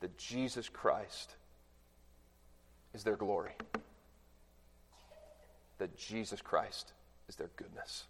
That 0.00 0.18
Jesus 0.18 0.68
Christ 0.68 1.36
is 2.94 3.04
their 3.04 3.16
glory. 3.16 3.52
That 5.78 5.96
Jesus 5.96 6.42
Christ 6.42 6.92
is 7.28 7.36
their 7.36 7.50
goodness. 7.56 8.04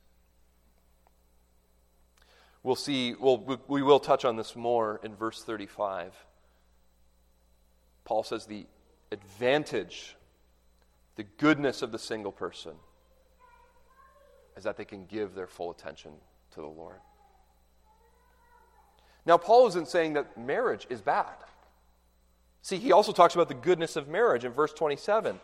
We'll 2.62 2.76
see, 2.76 3.14
well, 3.18 3.58
we 3.68 3.82
will 3.82 4.00
touch 4.00 4.24
on 4.24 4.36
this 4.36 4.54
more 4.54 5.00
in 5.02 5.14
verse 5.14 5.42
35. 5.42 6.14
Paul 8.04 8.22
says 8.22 8.44
the 8.44 8.66
advantage, 9.12 10.16
the 11.16 11.22
goodness 11.22 11.80
of 11.80 11.90
the 11.92 11.98
single 11.98 12.32
person 12.32 12.72
is 14.56 14.64
that 14.64 14.76
they 14.76 14.84
can 14.84 15.06
give 15.06 15.34
their 15.34 15.46
full 15.46 15.70
attention 15.70 16.12
to 16.52 16.60
the 16.60 16.66
Lord. 16.66 17.00
Now, 19.24 19.38
Paul 19.38 19.68
isn't 19.68 19.88
saying 19.88 20.14
that 20.14 20.36
marriage 20.36 20.86
is 20.90 21.00
bad. 21.00 21.36
See, 22.62 22.76
he 22.76 22.92
also 22.92 23.12
talks 23.12 23.34
about 23.34 23.48
the 23.48 23.54
goodness 23.54 23.96
of 23.96 24.08
marriage 24.08 24.44
in 24.44 24.52
verse 24.52 24.72
27. 24.72 25.40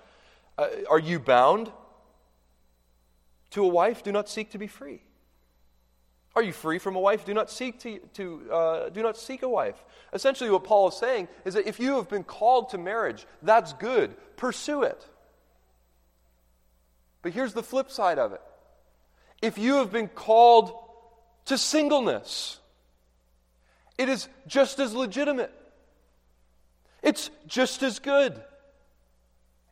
Uh, 0.59 0.69
are 0.91 0.99
you 0.99 1.19
bound 1.19 1.71
to 3.51 3.65
a 3.65 3.69
wife? 3.69 4.03
Do 4.03 4.13
not 4.13 4.29
seek 4.29 4.51
to 4.51 4.59
be 4.59 4.67
free. 4.67 5.03
Are 6.35 6.43
you 6.43 6.53
free 6.53 6.79
from 6.79 6.97
a 6.97 7.01
wife? 7.01 7.25
Do 7.25 7.33
not 7.33 7.51
seek 7.51 7.81
to, 7.81 7.99
to 8.15 8.53
uh, 8.53 8.89
do 8.91 9.03
not 9.03 9.17
seek 9.17 9.43
a 9.43 9.49
wife. 9.49 9.83
Essentially, 10.13 10.51
what 10.51 10.65
Paul 10.65 10.89
is 10.89 10.95
saying 10.95 11.29
is 11.47 11.55
that 11.55 11.67
if 11.67 11.81
you 11.81 11.97
have 11.97 12.11
been 12.11 12.25
called 12.25 12.71
to 12.71 12.79
marriage, 12.79 13.27
that's 13.43 13.73
good. 13.73 14.15
Pursue 14.37 14.83
it. 14.83 15.07
But 17.23 17.33
here's 17.33 17.55
the 17.55 17.63
flip 17.63 17.91
side 17.91 18.19
of 18.19 18.35
it. 18.35 18.43
If 19.41 19.57
you 19.57 19.77
have 19.77 19.91
been 19.91 20.09
called 20.09 20.73
to 21.47 21.57
singleness, 21.57 22.59
it 23.97 24.11
is 24.11 24.29
just 24.47 24.79
as 24.79 24.95
legitimate. 24.95 25.53
It's 27.07 27.31
just 27.47 27.85
as 27.85 28.01
good. 28.01 28.43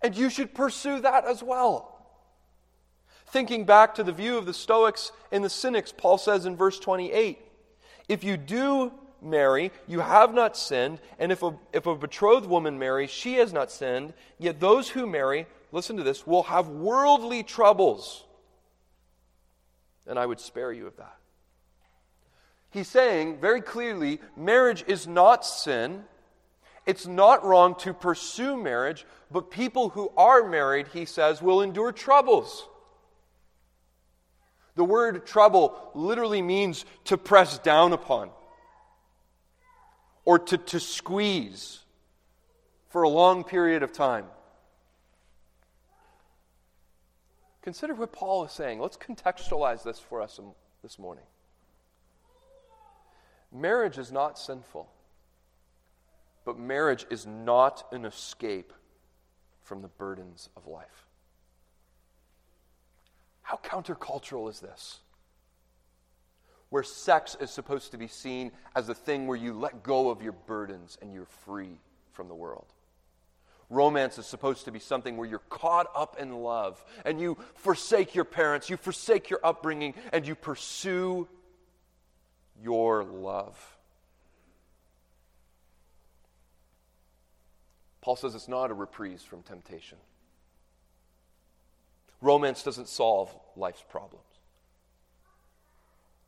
And 0.01 0.17
you 0.17 0.31
should 0.31 0.55
pursue 0.55 1.01
that 1.01 1.27
as 1.27 1.43
well. 1.43 1.91
Thinking 3.27 3.65
back 3.65 3.97
to 3.97 4.05
the 4.05 4.13
view 4.13 4.39
of 4.39 4.47
the 4.47 4.55
Stoics 4.55 5.11
and 5.33 5.43
the 5.43 5.51
Cynics, 5.51 5.91
Paul 5.91 6.17
says 6.17 6.47
in 6.47 6.57
verse 6.57 6.79
28 6.79 7.41
If 8.09 8.23
you 8.23 8.37
do 8.37 8.93
marry, 9.21 9.73
you 9.89 9.99
have 9.99 10.33
not 10.33 10.57
sinned, 10.57 11.01
and 11.19 11.33
if 11.33 11.43
a, 11.43 11.57
if 11.73 11.87
a 11.87 11.97
betrothed 11.97 12.47
woman 12.47 12.79
marries, 12.79 13.11
she 13.11 13.35
has 13.35 13.53
not 13.53 13.73
sinned. 13.73 14.15
Yet 14.39 14.61
those 14.61 14.89
who 14.91 15.05
marry, 15.05 15.47
listen 15.73 15.97
to 15.97 16.05
this, 16.05 16.25
will 16.25 16.45
have 16.45 16.69
worldly 16.69 17.43
troubles. 17.43 18.25
And 20.07 20.21
I 20.21 20.27
would 20.27 20.39
spare 20.39 20.71
you 20.71 20.87
of 20.87 20.99
that. 20.99 21.17
He's 22.71 22.87
saying 22.89 23.41
very 23.41 23.61
clearly 23.61 24.21
marriage 24.37 24.85
is 24.87 25.09
not 25.09 25.45
sin. 25.45 26.05
It's 26.87 27.07
not 27.07 27.45
wrong 27.45 27.75
to 27.77 27.95
pursue 27.95 28.57
marriage, 28.57 29.07
but 29.31 29.51
people 29.51 29.89
who 29.91 30.11
are 30.17 30.47
married, 30.49 30.89
he 30.93 31.05
says, 31.07 31.41
will 31.41 31.63
endure 31.63 31.93
troubles. 31.93 32.69
The 34.77 34.85
word 34.85 35.27
trouble 35.27 35.91
literally 35.95 36.43
means 36.43 36.85
to 37.05 37.17
press 37.17 37.59
down 37.59 37.93
upon 37.93 38.31
or 40.25 40.39
to, 40.39 40.57
to 40.57 40.81
squeeze, 40.81 41.81
for 42.89 43.03
a 43.03 43.09
long 43.09 43.45
period 43.45 43.83
of 43.83 43.93
time. 43.93 44.25
Consider 47.63 47.95
what 47.95 48.13
Paul 48.13 48.45
is 48.45 48.53
saying. 48.53 48.79
Let's 48.79 48.97
contextualize 48.97 49.83
this 49.83 49.99
for 49.99 50.23
us 50.23 50.39
this 50.83 50.99
morning. 50.99 51.25
Marriage 53.53 53.99
is 53.99 54.13
not 54.13 54.39
sinful, 54.39 54.89
but 56.45 56.59
marriage 56.59 57.07
is 57.11 57.27
not 57.27 57.87
an 57.93 58.05
escape 58.05 58.73
from 59.63 59.83
the 59.83 59.89
burdens 59.89 60.49
of 60.57 60.67
life. 60.67 61.07
How 63.43 63.59
countercultural 63.63 64.49
is 64.51 64.61
this? 64.61 65.01
Where 66.71 66.83
sex 66.83 67.37
is 67.41 67.51
supposed 67.51 67.93
to 67.93 67.99
be 67.99 68.09
seen 68.09 68.53
as 68.75 68.89
a 68.89 68.95
thing 68.95 69.27
where 69.27 69.37
you 69.37 69.53
let 69.53 69.83
go 69.83 70.11
of 70.11 70.23
your 70.23 70.33
burdens 70.33 70.99
and 71.01 71.13
you're 71.13 71.27
free 71.45 71.79
from 72.13 72.29
the 72.29 72.35
world. 72.35 72.67
Romance 73.71 74.19
is 74.19 74.27
supposed 74.27 74.67
to 74.67 74.73
be 74.73 74.79
something 74.79 75.17
where 75.17 75.29
you're 75.29 75.39
caught 75.39 75.91
up 75.95 76.17
in 76.19 76.33
love 76.33 76.85
and 77.05 77.21
you 77.21 77.39
forsake 77.55 78.15
your 78.15 78.25
parents, 78.25 78.69
you 78.69 78.77
forsake 78.77 79.31
your 79.31 79.41
upbringing, 79.43 79.95
and 80.13 80.27
you 80.27 80.35
pursue 80.35 81.29
your 82.63 83.05
love. 83.05 83.74
Paul 88.05 88.17
says 88.17 88.35
it's 88.35 88.49
not 88.49 88.71
a 88.71 88.75
reprise 88.75 89.23
from 89.23 89.43
temptation. 89.43 89.97
Romance 92.21 92.63
doesn't 92.63 92.89
solve 92.89 93.35
life's 93.57 93.83
problems. 93.89 94.27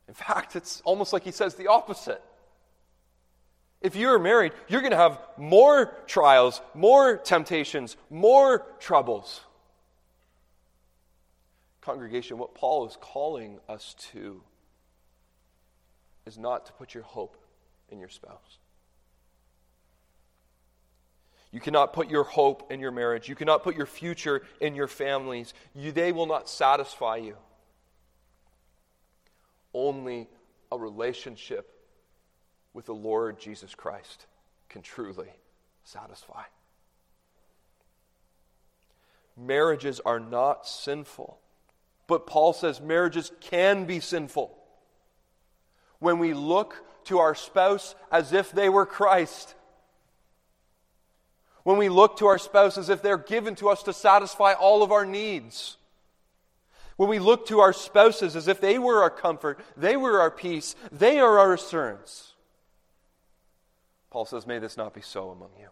In 0.08 0.14
fact, 0.14 0.56
it's 0.56 0.80
almost 0.86 1.12
like 1.12 1.22
he 1.22 1.32
says 1.32 1.54
the 1.54 1.66
opposite. 1.66 2.22
If 3.82 3.94
you're 3.94 4.18
married, 4.18 4.52
you're 4.68 4.80
going 4.80 4.92
to 4.92 4.96
have 4.96 5.20
more 5.36 5.94
trials, 6.06 6.62
more 6.72 7.18
temptations, 7.18 7.98
more 8.08 8.64
troubles. 8.80 9.42
Congregation, 11.82 12.38
what 12.38 12.54
Paul 12.54 12.86
is 12.86 12.96
calling 13.02 13.58
us 13.68 13.94
to 14.12 14.40
is 16.24 16.38
not 16.38 16.64
to 16.66 16.72
put 16.72 16.94
your 16.94 17.02
hope 17.02 17.36
in 17.90 18.00
your 18.00 18.08
spouse. 18.08 18.60
You 21.56 21.60
cannot 21.60 21.94
put 21.94 22.10
your 22.10 22.24
hope 22.24 22.70
in 22.70 22.80
your 22.80 22.90
marriage. 22.90 23.30
You 23.30 23.34
cannot 23.34 23.62
put 23.62 23.76
your 23.76 23.86
future 23.86 24.42
in 24.60 24.74
your 24.74 24.88
families. 24.88 25.54
You, 25.74 25.90
they 25.90 26.12
will 26.12 26.26
not 26.26 26.50
satisfy 26.50 27.16
you. 27.16 27.34
Only 29.72 30.28
a 30.70 30.76
relationship 30.76 31.72
with 32.74 32.84
the 32.84 32.94
Lord 32.94 33.40
Jesus 33.40 33.74
Christ 33.74 34.26
can 34.68 34.82
truly 34.82 35.30
satisfy. 35.82 36.42
Marriages 39.34 39.98
are 40.00 40.20
not 40.20 40.66
sinful, 40.66 41.38
but 42.06 42.26
Paul 42.26 42.52
says 42.52 42.82
marriages 42.82 43.32
can 43.40 43.86
be 43.86 44.00
sinful 44.00 44.54
when 46.00 46.18
we 46.18 46.34
look 46.34 46.84
to 47.04 47.18
our 47.18 47.34
spouse 47.34 47.94
as 48.12 48.34
if 48.34 48.52
they 48.52 48.68
were 48.68 48.84
Christ. 48.84 49.54
When 51.66 51.78
we 51.78 51.88
look 51.88 52.18
to 52.18 52.26
our 52.26 52.38
spouse 52.38 52.78
as 52.78 52.90
if 52.90 53.02
they're 53.02 53.18
given 53.18 53.56
to 53.56 53.70
us 53.70 53.82
to 53.82 53.92
satisfy 53.92 54.52
all 54.52 54.84
of 54.84 54.92
our 54.92 55.04
needs. 55.04 55.78
When 56.96 57.08
we 57.08 57.18
look 57.18 57.48
to 57.48 57.58
our 57.58 57.72
spouses 57.72 58.36
as 58.36 58.46
if 58.46 58.60
they 58.60 58.78
were 58.78 59.02
our 59.02 59.10
comfort, 59.10 59.58
they 59.76 59.96
were 59.96 60.20
our 60.20 60.30
peace, 60.30 60.76
they 60.92 61.18
are 61.18 61.40
our 61.40 61.54
assurance. 61.54 62.34
Paul 64.12 64.26
says, 64.26 64.46
May 64.46 64.60
this 64.60 64.76
not 64.76 64.94
be 64.94 65.00
so 65.00 65.30
among 65.30 65.50
you. 65.58 65.66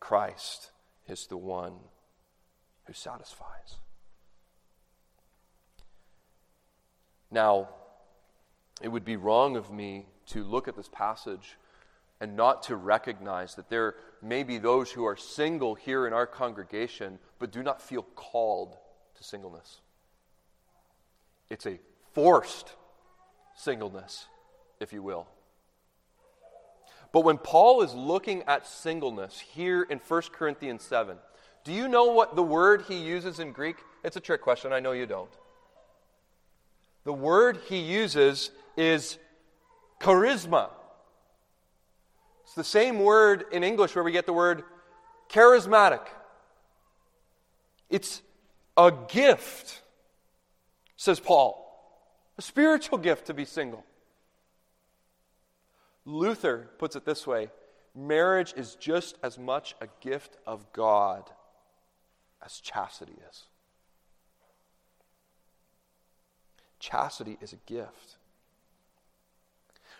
Christ 0.00 0.70
is 1.06 1.26
the 1.26 1.36
one 1.36 1.74
who 2.86 2.94
satisfies. 2.94 3.76
Now, 7.30 7.68
it 8.80 8.88
would 8.88 9.04
be 9.04 9.16
wrong 9.16 9.54
of 9.54 9.70
me 9.70 10.06
to 10.28 10.44
look 10.44 10.66
at 10.66 10.76
this 10.76 10.88
passage 10.88 11.58
and 12.22 12.36
not 12.36 12.62
to 12.62 12.76
recognize 12.76 13.56
that 13.56 13.68
there 13.68 13.96
may 14.22 14.44
be 14.44 14.56
those 14.56 14.92
who 14.92 15.04
are 15.04 15.16
single 15.16 15.74
here 15.74 16.06
in 16.06 16.12
our 16.12 16.24
congregation 16.24 17.18
but 17.40 17.50
do 17.50 17.64
not 17.64 17.82
feel 17.82 18.04
called 18.14 18.76
to 19.16 19.24
singleness. 19.24 19.80
It's 21.50 21.66
a 21.66 21.80
forced 22.12 22.76
singleness, 23.56 24.28
if 24.78 24.92
you 24.92 25.02
will. 25.02 25.26
But 27.10 27.24
when 27.24 27.38
Paul 27.38 27.82
is 27.82 27.92
looking 27.92 28.44
at 28.44 28.68
singleness 28.68 29.40
here 29.40 29.82
in 29.82 29.98
1 29.98 30.22
Corinthians 30.32 30.84
7, 30.84 31.16
do 31.64 31.72
you 31.72 31.88
know 31.88 32.12
what 32.12 32.36
the 32.36 32.42
word 32.42 32.84
he 32.86 32.98
uses 32.98 33.40
in 33.40 33.50
Greek? 33.50 33.78
It's 34.04 34.16
a 34.16 34.20
trick 34.20 34.42
question, 34.42 34.72
I 34.72 34.78
know 34.78 34.92
you 34.92 35.06
don't. 35.06 35.32
The 37.02 37.12
word 37.12 37.58
he 37.68 37.78
uses 37.78 38.52
is 38.76 39.18
charisma. 40.00 40.70
It's 42.52 42.56
the 42.58 42.64
same 42.64 42.98
word 42.98 43.46
in 43.50 43.64
English 43.64 43.94
where 43.94 44.04
we 44.04 44.12
get 44.12 44.26
the 44.26 44.32
word 44.34 44.64
charismatic. 45.30 46.06
It's 47.88 48.20
a 48.76 48.92
gift, 49.08 49.80
says 50.98 51.18
Paul, 51.18 51.56
a 52.36 52.42
spiritual 52.42 52.98
gift 52.98 53.28
to 53.28 53.32
be 53.32 53.46
single. 53.46 53.86
Luther 56.04 56.68
puts 56.76 56.94
it 56.94 57.06
this 57.06 57.26
way 57.26 57.48
marriage 57.94 58.52
is 58.54 58.74
just 58.74 59.16
as 59.22 59.38
much 59.38 59.74
a 59.80 59.88
gift 60.02 60.36
of 60.46 60.70
God 60.74 61.30
as 62.44 62.60
chastity 62.60 63.16
is. 63.30 63.44
Chastity 66.78 67.38
is 67.40 67.54
a 67.54 67.58
gift. 67.64 68.18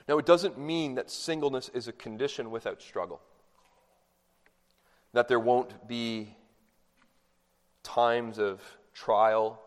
Now, 0.08 0.18
it 0.18 0.26
doesn't 0.26 0.58
mean 0.58 0.96
that 0.96 1.10
singleness 1.10 1.70
is 1.72 1.88
a 1.88 1.92
condition 1.92 2.50
without 2.50 2.82
struggle, 2.82 3.20
that 5.12 5.28
there 5.28 5.40
won't 5.40 5.86
be 5.86 6.34
times 7.82 8.38
of 8.38 8.60
trial 8.94 9.60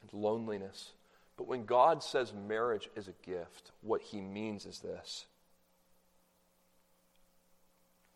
and 0.00 0.12
loneliness. 0.12 0.92
But 1.36 1.46
when 1.46 1.64
God 1.64 2.02
says 2.02 2.32
marriage 2.32 2.88
is 2.96 3.08
a 3.08 3.14
gift, 3.22 3.72
what 3.80 4.02
he 4.02 4.20
means 4.20 4.66
is 4.66 4.80
this 4.80 5.26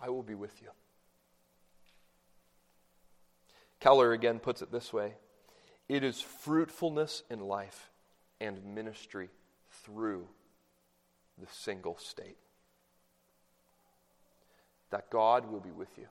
I 0.00 0.10
will 0.10 0.22
be 0.22 0.34
with 0.34 0.60
you. 0.60 0.68
Keller 3.80 4.12
again 4.12 4.38
puts 4.38 4.62
it 4.62 4.72
this 4.72 4.92
way 4.92 5.14
it 5.88 6.02
is 6.02 6.20
fruitfulness 6.20 7.22
in 7.30 7.40
life 7.40 7.90
and 8.40 8.64
ministry 8.64 9.28
through 9.84 10.26
the 11.38 11.46
single 11.50 11.96
state. 11.98 12.36
That 14.90 15.10
God 15.10 15.50
will 15.50 15.60
be 15.60 15.70
with 15.70 15.98
you. 15.98 16.06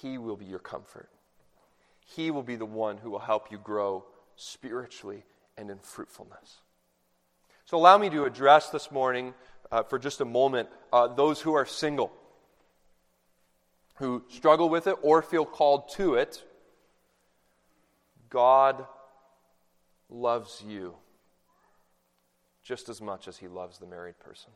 He 0.00 0.18
will 0.18 0.36
be 0.36 0.46
your 0.46 0.58
comfort. 0.58 1.10
He 2.04 2.30
will 2.30 2.42
be 2.42 2.56
the 2.56 2.66
one 2.66 2.98
who 2.98 3.10
will 3.10 3.18
help 3.18 3.50
you 3.50 3.58
grow 3.58 4.04
spiritually 4.36 5.24
and 5.56 5.70
in 5.70 5.78
fruitfulness. 5.78 6.60
So, 7.64 7.76
allow 7.76 7.98
me 7.98 8.10
to 8.10 8.24
address 8.24 8.70
this 8.70 8.90
morning, 8.90 9.34
uh, 9.70 9.82
for 9.82 9.98
just 9.98 10.20
a 10.20 10.24
moment, 10.24 10.68
uh, 10.92 11.08
those 11.08 11.40
who 11.40 11.54
are 11.54 11.64
single, 11.64 12.12
who 13.96 14.24
struggle 14.28 14.68
with 14.68 14.86
it 14.86 14.96
or 15.02 15.22
feel 15.22 15.44
called 15.44 15.90
to 15.92 16.14
it. 16.14 16.42
God 18.30 18.86
loves 20.10 20.62
you 20.66 20.94
just 22.62 22.88
as 22.88 23.00
much 23.00 23.28
as 23.28 23.36
he 23.36 23.48
loves 23.48 23.78
the 23.78 23.86
married 23.86 24.18
person 24.18 24.50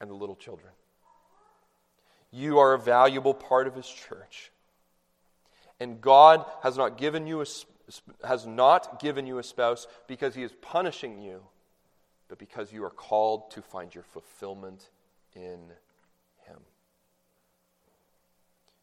and 0.00 0.10
the 0.10 0.14
little 0.14 0.36
children. 0.36 0.72
You 2.32 2.58
are 2.58 2.74
a 2.74 2.78
valuable 2.78 3.34
part 3.34 3.66
of 3.66 3.74
his 3.74 3.88
church. 3.88 4.50
And 5.78 6.00
God 6.00 6.44
has 6.62 6.76
not 6.76 6.98
given 6.98 7.26
you 7.26 7.40
a, 7.40 7.46
has 8.26 8.46
not 8.46 9.00
given 9.00 9.26
you 9.26 9.38
a 9.38 9.42
spouse 9.42 9.86
because 10.06 10.34
he 10.34 10.42
is 10.42 10.52
punishing 10.60 11.20
you, 11.20 11.42
but 12.28 12.38
because 12.38 12.72
you 12.72 12.84
are 12.84 12.90
called 12.90 13.50
to 13.52 13.62
find 13.62 13.94
your 13.94 14.04
fulfillment 14.04 14.90
in 15.34 15.72
him. 16.46 16.58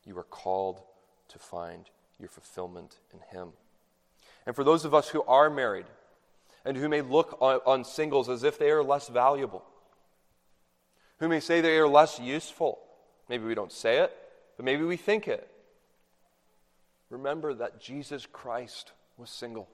You 0.05 0.17
are 0.17 0.23
called 0.23 0.81
to 1.29 1.39
find 1.39 1.89
your 2.19 2.29
fulfillment 2.29 2.97
in 3.13 3.19
him. 3.37 3.49
And 4.45 4.55
for 4.55 4.63
those 4.63 4.85
of 4.85 4.93
us 4.93 5.09
who 5.09 5.23
are 5.23 5.49
married, 5.49 5.85
and 6.67 6.75
who 6.75 6.89
may 6.89 6.99
look 7.01 7.37
on, 7.39 7.61
on 7.65 7.85
singles 7.85 8.27
as 8.27 8.43
if 8.43 8.59
they 8.59 8.69
are 8.71 8.83
less 8.83 9.07
valuable, 9.07 9.63
who 11.19 11.29
may 11.29 11.39
say 11.39 11.61
they 11.61 11.77
are 11.77 11.87
less 11.87 12.19
useful. 12.19 12.79
Maybe 13.29 13.45
we 13.45 13.55
don't 13.55 13.71
say 13.71 13.99
it, 13.99 14.13
but 14.57 14.65
maybe 14.65 14.83
we 14.83 14.97
think 14.97 15.29
it. 15.29 15.49
Remember 17.09 17.53
that 17.53 17.79
Jesus 17.79 18.25
Christ 18.25 18.91
was 19.15 19.29
single. 19.29 19.69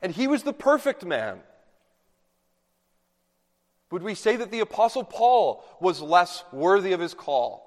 And 0.00 0.12
he 0.12 0.26
was 0.26 0.44
the 0.44 0.54
perfect 0.54 1.04
man. 1.04 1.40
Would 3.90 4.02
we 4.02 4.14
say 4.14 4.36
that 4.36 4.50
the 4.50 4.60
Apostle 4.60 5.04
Paul 5.04 5.62
was 5.78 6.00
less 6.00 6.42
worthy 6.52 6.92
of 6.92 7.00
his 7.00 7.12
call? 7.12 7.66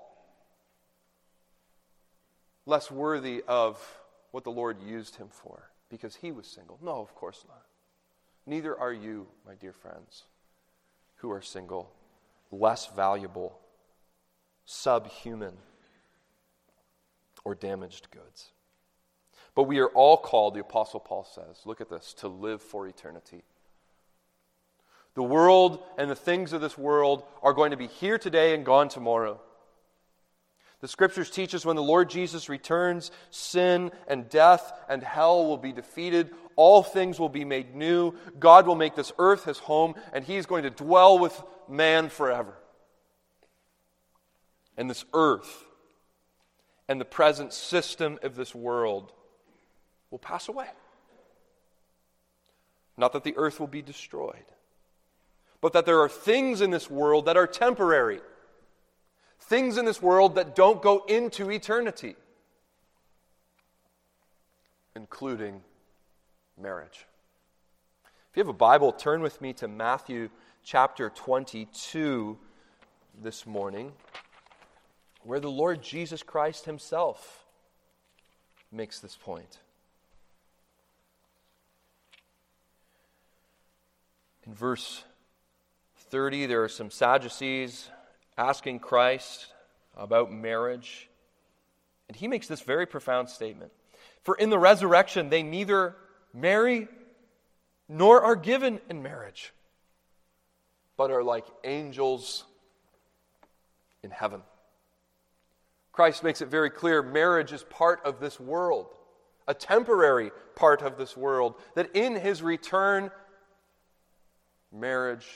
Less 2.65 2.89
worthy 2.89 3.43
of 3.47 3.79
what 4.31 4.43
the 4.43 4.51
Lord 4.51 4.81
used 4.81 5.17
him 5.17 5.27
for 5.29 5.69
because 5.93 6.15
he 6.15 6.31
was 6.31 6.47
single? 6.47 6.79
No, 6.81 7.01
of 7.01 7.13
course 7.13 7.45
not. 7.47 7.61
Neither 8.47 8.75
are 8.75 8.91
you, 8.91 9.27
my 9.45 9.53
dear 9.53 9.73
friends, 9.73 10.23
who 11.17 11.29
are 11.29 11.39
single, 11.39 11.93
less 12.51 12.87
valuable, 12.87 13.59
subhuman, 14.65 15.53
or 17.45 17.53
damaged 17.53 18.09
goods. 18.09 18.53
But 19.53 19.63
we 19.63 19.77
are 19.77 19.89
all 19.89 20.17
called, 20.17 20.55
the 20.55 20.61
Apostle 20.61 20.99
Paul 20.99 21.25
says, 21.25 21.61
look 21.63 21.79
at 21.79 21.91
this, 21.91 22.15
to 22.15 22.27
live 22.27 22.63
for 22.63 22.87
eternity. 22.87 23.43
The 25.13 25.21
world 25.21 25.83
and 25.99 26.09
the 26.09 26.15
things 26.15 26.53
of 26.53 26.61
this 26.61 26.75
world 26.75 27.23
are 27.43 27.53
going 27.53 27.69
to 27.69 27.77
be 27.77 27.85
here 27.85 28.17
today 28.17 28.55
and 28.55 28.65
gone 28.65 28.89
tomorrow. 28.89 29.39
The 30.83 30.89
scriptures 30.89 31.29
teach 31.29 31.55
us 31.55 31.65
when 31.65 31.77
the 31.77 31.81
Lord 31.81 32.09
Jesus 32.09 32.49
returns, 32.49 33.09
sin 33.29 33.89
and 34.05 34.27
death 34.27 34.73
and 34.89 35.01
hell 35.01 35.45
will 35.45 35.55
be 35.55 35.71
defeated. 35.71 36.31
All 36.57 36.83
things 36.83 37.21
will 37.21 37.29
be 37.29 37.45
made 37.45 37.73
new. 37.73 38.15
God 38.37 38.67
will 38.67 38.75
make 38.75 38.93
this 38.93 39.13
earth 39.17 39.45
his 39.45 39.59
home, 39.59 39.95
and 40.11 40.25
he 40.25 40.35
is 40.35 40.45
going 40.45 40.63
to 40.63 40.69
dwell 40.69 41.19
with 41.19 41.41
man 41.69 42.09
forever. 42.09 42.53
And 44.75 44.89
this 44.89 45.05
earth 45.13 45.63
and 46.89 46.99
the 46.99 47.05
present 47.05 47.53
system 47.53 48.19
of 48.21 48.35
this 48.35 48.53
world 48.53 49.13
will 50.11 50.19
pass 50.19 50.49
away. 50.49 50.67
Not 52.97 53.13
that 53.13 53.23
the 53.23 53.37
earth 53.37 53.57
will 53.57 53.67
be 53.67 53.81
destroyed, 53.81 54.43
but 55.61 55.71
that 55.71 55.85
there 55.85 56.01
are 56.01 56.09
things 56.09 56.59
in 56.59 56.71
this 56.71 56.89
world 56.89 57.27
that 57.27 57.37
are 57.37 57.47
temporary, 57.47 58.19
things 59.53 59.77
in 59.77 59.85
this 59.85 60.01
world 60.01 60.33
that 60.33 60.55
don't 60.55 60.81
go 60.81 61.05
into 61.07 61.51
eternity, 61.51 62.15
including 64.95 65.61
marriage. 66.59 67.05
If 68.31 68.37
you 68.37 68.41
have 68.41 68.47
a 68.47 68.53
Bible, 68.53 68.91
turn 68.91 69.21
with 69.21 69.39
me 69.41 69.53
to 69.53 69.67
Matthew 69.67 70.31
chapter 70.63 71.11
22 71.11 72.35
this 73.21 73.45
morning, 73.45 73.91
where 75.21 75.39
the 75.39 75.51
Lord 75.51 75.83
Jesus 75.83 76.23
Christ 76.23 76.65
himself 76.65 77.45
makes 78.71 79.01
this 79.01 79.15
point. 79.15 79.59
In 84.47 84.55
verse 84.55 85.03
30, 86.09 86.47
there 86.47 86.63
are 86.63 86.69
some 86.69 86.89
Sadducees 86.89 87.87
asking 88.37 88.79
Christ 88.79 89.47
about 89.95 90.31
marriage. 90.31 91.09
And 92.07 92.15
he 92.15 92.27
makes 92.27 92.47
this 92.47 92.61
very 92.61 92.85
profound 92.85 93.29
statement 93.29 93.71
For 94.23 94.35
in 94.35 94.49
the 94.49 94.59
resurrection, 94.59 95.29
they 95.29 95.43
neither 95.43 95.95
marry 96.33 96.87
nor 97.87 98.23
are 98.23 98.35
given 98.35 98.79
in 98.89 99.03
marriage, 99.03 99.53
but 100.97 101.11
are 101.11 101.23
like 101.23 101.45
angels 101.63 102.45
in 104.01 104.11
heaven. 104.11 104.41
Christ 105.91 106.23
makes 106.23 106.41
it 106.41 106.47
very 106.47 106.69
clear 106.69 107.03
marriage 107.03 107.53
is 107.53 107.63
part 107.63 108.01
of 108.03 108.19
this 108.19 108.39
world, 108.39 108.87
a 109.47 109.53
temporary 109.53 110.31
part 110.55 110.81
of 110.81 110.97
this 110.97 111.15
world, 111.15 111.55
that 111.75 111.95
in 111.95 112.15
his 112.15 112.41
return, 112.41 113.11
marriage 114.71 115.27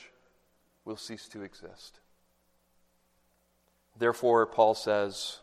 will 0.83 0.97
cease 0.97 1.27
to 1.29 1.43
exist. 1.43 1.99
Therefore, 3.97 4.45
Paul 4.45 4.75
says, 4.75 5.39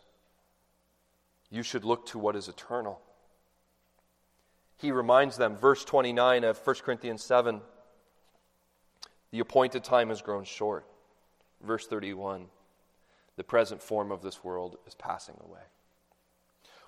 you 1.51 1.63
should 1.63 1.85
look 1.85 2.07
to 2.07 2.19
what 2.19 2.37
is 2.37 2.49
eternal. 2.49 3.01
He 4.77 4.93
reminds 4.93 5.37
them, 5.37 5.57
verse 5.57 5.85
29 5.85 6.45
of 6.45 6.59
1 6.59 6.77
Corinthians 6.85 7.23
7, 7.23 7.61
the 9.31 9.39
appointed 9.41 9.83
time 9.83 10.09
has 10.09 10.23
grown 10.23 10.45
short. 10.45 10.87
Verse 11.63 11.87
31, 11.87 12.47
the 13.37 13.45
present 13.45 13.83
form 13.83 14.13
of 14.13 14.23
this 14.23 14.45
world 14.45 14.77
is 14.87 14.95
passing 14.95 15.37
away. 15.45 15.63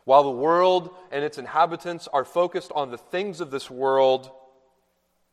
While 0.05 0.23
the 0.23 0.31
world 0.31 0.95
and 1.11 1.25
its 1.25 1.39
inhabitants 1.39 2.09
are 2.13 2.25
focused 2.25 2.71
on 2.75 2.91
the 2.91 2.99
things 2.99 3.41
of 3.41 3.51
this 3.51 3.71
world, 3.71 4.31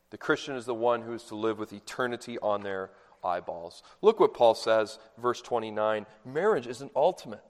the 0.10 0.18
Christian 0.18 0.56
is 0.56 0.66
the 0.66 0.74
one 0.74 1.02
who 1.02 1.14
is 1.14 1.24
to 1.26 1.36
live 1.36 1.60
with 1.60 1.74
eternity 1.74 2.40
on 2.40 2.62
their 2.62 2.90
eyeballs. 3.26 3.84
Look 4.02 4.20
what 4.20 4.34
Paul 4.34 4.56
says, 4.56 5.00
verse 5.18 5.42
29 5.42 6.06
marriage 6.26 6.68
isn't 6.68 6.92
ultimate. 6.96 7.44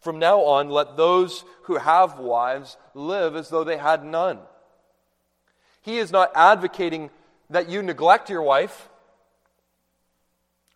From 0.00 0.18
now 0.18 0.40
on, 0.40 0.70
let 0.70 0.96
those 0.96 1.44
who 1.62 1.76
have 1.76 2.18
wives 2.18 2.76
live 2.94 3.34
as 3.34 3.48
though 3.48 3.64
they 3.64 3.78
had 3.78 4.04
none. 4.04 4.38
He 5.82 5.98
is 5.98 6.12
not 6.12 6.32
advocating 6.34 7.10
that 7.50 7.68
you 7.68 7.82
neglect 7.82 8.28
your 8.28 8.42
wife 8.42 8.88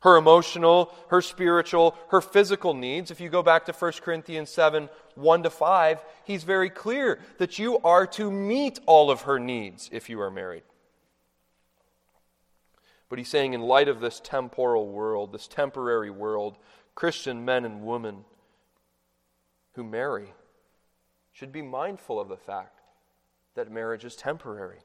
her 0.00 0.16
emotional, 0.16 0.92
her 1.08 1.20
spiritual, 1.20 1.94
her 2.08 2.20
physical 2.20 2.74
needs. 2.74 3.10
If 3.10 3.20
you 3.20 3.28
go 3.28 3.42
back 3.42 3.66
to 3.66 3.72
1 3.72 3.92
Corinthians 4.02 4.50
7 4.50 4.88
1 5.14 5.42
to 5.42 5.50
5, 5.50 6.04
he's 6.24 6.44
very 6.44 6.70
clear 6.70 7.20
that 7.38 7.58
you 7.58 7.78
are 7.80 8.06
to 8.06 8.30
meet 8.30 8.80
all 8.86 9.10
of 9.10 9.22
her 9.22 9.38
needs 9.38 9.90
if 9.92 10.08
you 10.08 10.20
are 10.20 10.30
married. 10.30 10.62
But 13.10 13.18
he's 13.18 13.28
saying, 13.28 13.52
in 13.52 13.60
light 13.60 13.88
of 13.88 14.00
this 14.00 14.20
temporal 14.20 14.86
world, 14.86 15.32
this 15.32 15.48
temporary 15.48 16.10
world, 16.10 16.56
Christian 16.94 17.44
men 17.44 17.64
and 17.64 17.82
women 17.82 18.24
who 19.74 19.82
marry 19.82 20.32
should 21.32 21.50
be 21.50 21.60
mindful 21.60 22.20
of 22.20 22.28
the 22.28 22.36
fact 22.36 22.80
that 23.56 23.70
marriage 23.70 24.04
is 24.04 24.14
temporary, 24.14 24.78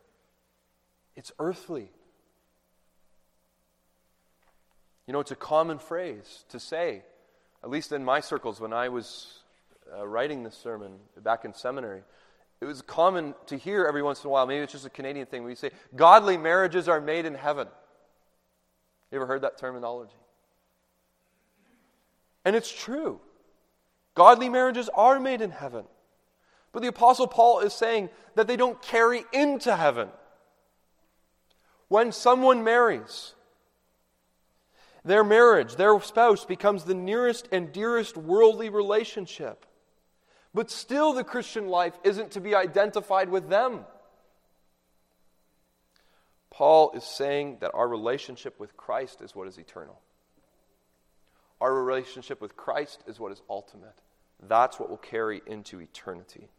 it's 1.15 1.31
earthly. 1.39 1.91
You 5.05 5.13
know, 5.13 5.19
it's 5.19 5.31
a 5.31 5.35
common 5.35 5.77
phrase 5.77 6.45
to 6.49 6.59
say, 6.59 7.03
at 7.63 7.69
least 7.69 7.91
in 7.91 8.03
my 8.03 8.21
circles 8.21 8.59
when 8.59 8.73
I 8.73 8.89
was 8.89 9.43
uh, 9.95 10.07
writing 10.07 10.41
this 10.41 10.57
sermon 10.57 10.93
back 11.21 11.45
in 11.45 11.53
seminary. 11.53 12.01
It 12.59 12.65
was 12.65 12.81
common 12.81 13.35
to 13.45 13.55
hear 13.55 13.85
every 13.85 14.01
once 14.01 14.23
in 14.23 14.27
a 14.27 14.31
while, 14.31 14.47
maybe 14.47 14.63
it's 14.63 14.71
just 14.71 14.87
a 14.87 14.89
Canadian 14.89 15.27
thing, 15.27 15.43
we 15.43 15.53
say, 15.53 15.69
godly 15.95 16.37
marriages 16.37 16.89
are 16.89 16.99
made 16.99 17.27
in 17.27 17.35
heaven. 17.35 17.67
You 19.15 19.21
ever 19.21 19.27
heard 19.27 19.43
that 19.43 19.57
terminology? 19.57 20.11
And 22.43 22.53
it's 22.53 22.69
true. 22.69 23.21
Godly 24.13 24.49
marriages 24.49 24.89
are 24.93 25.21
made 25.21 25.39
in 25.39 25.51
heaven. 25.51 25.85
But 26.73 26.81
the 26.81 26.89
Apostle 26.89 27.27
Paul 27.27 27.61
is 27.61 27.71
saying 27.71 28.09
that 28.35 28.45
they 28.45 28.57
don't 28.57 28.81
carry 28.81 29.23
into 29.31 29.73
heaven. 29.73 30.09
When 31.87 32.11
someone 32.11 32.65
marries, 32.65 33.35
their 35.05 35.23
marriage, 35.23 35.77
their 35.77 35.97
spouse, 36.01 36.43
becomes 36.43 36.83
the 36.83 36.93
nearest 36.93 37.47
and 37.53 37.71
dearest 37.71 38.17
worldly 38.17 38.67
relationship. 38.67 39.65
But 40.53 40.69
still, 40.69 41.13
the 41.13 41.23
Christian 41.23 41.69
life 41.69 41.97
isn't 42.03 42.31
to 42.31 42.41
be 42.41 42.53
identified 42.53 43.29
with 43.29 43.47
them. 43.47 43.85
Paul 46.55 46.91
is 46.95 47.03
saying 47.03 47.57
that 47.59 47.71
our 47.73 47.87
relationship 47.87 48.59
with 48.59 48.77
Christ 48.77 49.21
is 49.21 49.35
what 49.35 49.47
is 49.47 49.57
eternal. 49.57 49.99
Our 51.59 51.73
relationship 51.83 52.41
with 52.41 52.55
Christ 52.55 53.03
is 53.07 53.19
what 53.19 53.33
is 53.33 53.41
ultimate. 53.49 53.95
That's 54.41 54.79
what 54.79 54.89
will 54.89 54.97
carry 54.97 55.41
into 55.45 55.81
eternity 55.81 56.49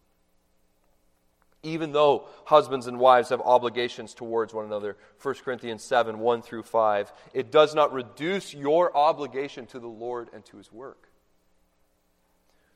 even 1.62 1.90
though 1.92 2.28
husbands 2.44 2.87
and 2.87 2.98
wives 2.98 3.30
have 3.30 3.40
obligations 3.40 4.14
towards 4.14 4.54
one 4.54 4.64
another 4.64 4.96
1 5.20 5.35
corinthians 5.44 5.82
7 5.82 6.18
1 6.18 6.42
through 6.42 6.62
5 6.62 7.12
it 7.35 7.50
does 7.50 7.74
not 7.74 7.92
reduce 7.92 8.54
your 8.54 8.96
obligation 8.96 9.66
to 9.66 9.80
the 9.80 9.88
lord 9.88 10.28
and 10.32 10.44
to 10.44 10.56
his 10.56 10.72
work 10.72 11.09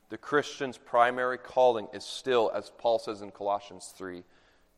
the 0.09 0.19
christian's 0.19 0.77
primary 0.77 1.39
calling 1.39 1.87
is 1.93 2.05
still 2.05 2.51
as 2.55 2.73
paul 2.79 2.99
says 2.99 3.23
in 3.23 3.31
colossians 3.31 3.93
3 3.97 4.25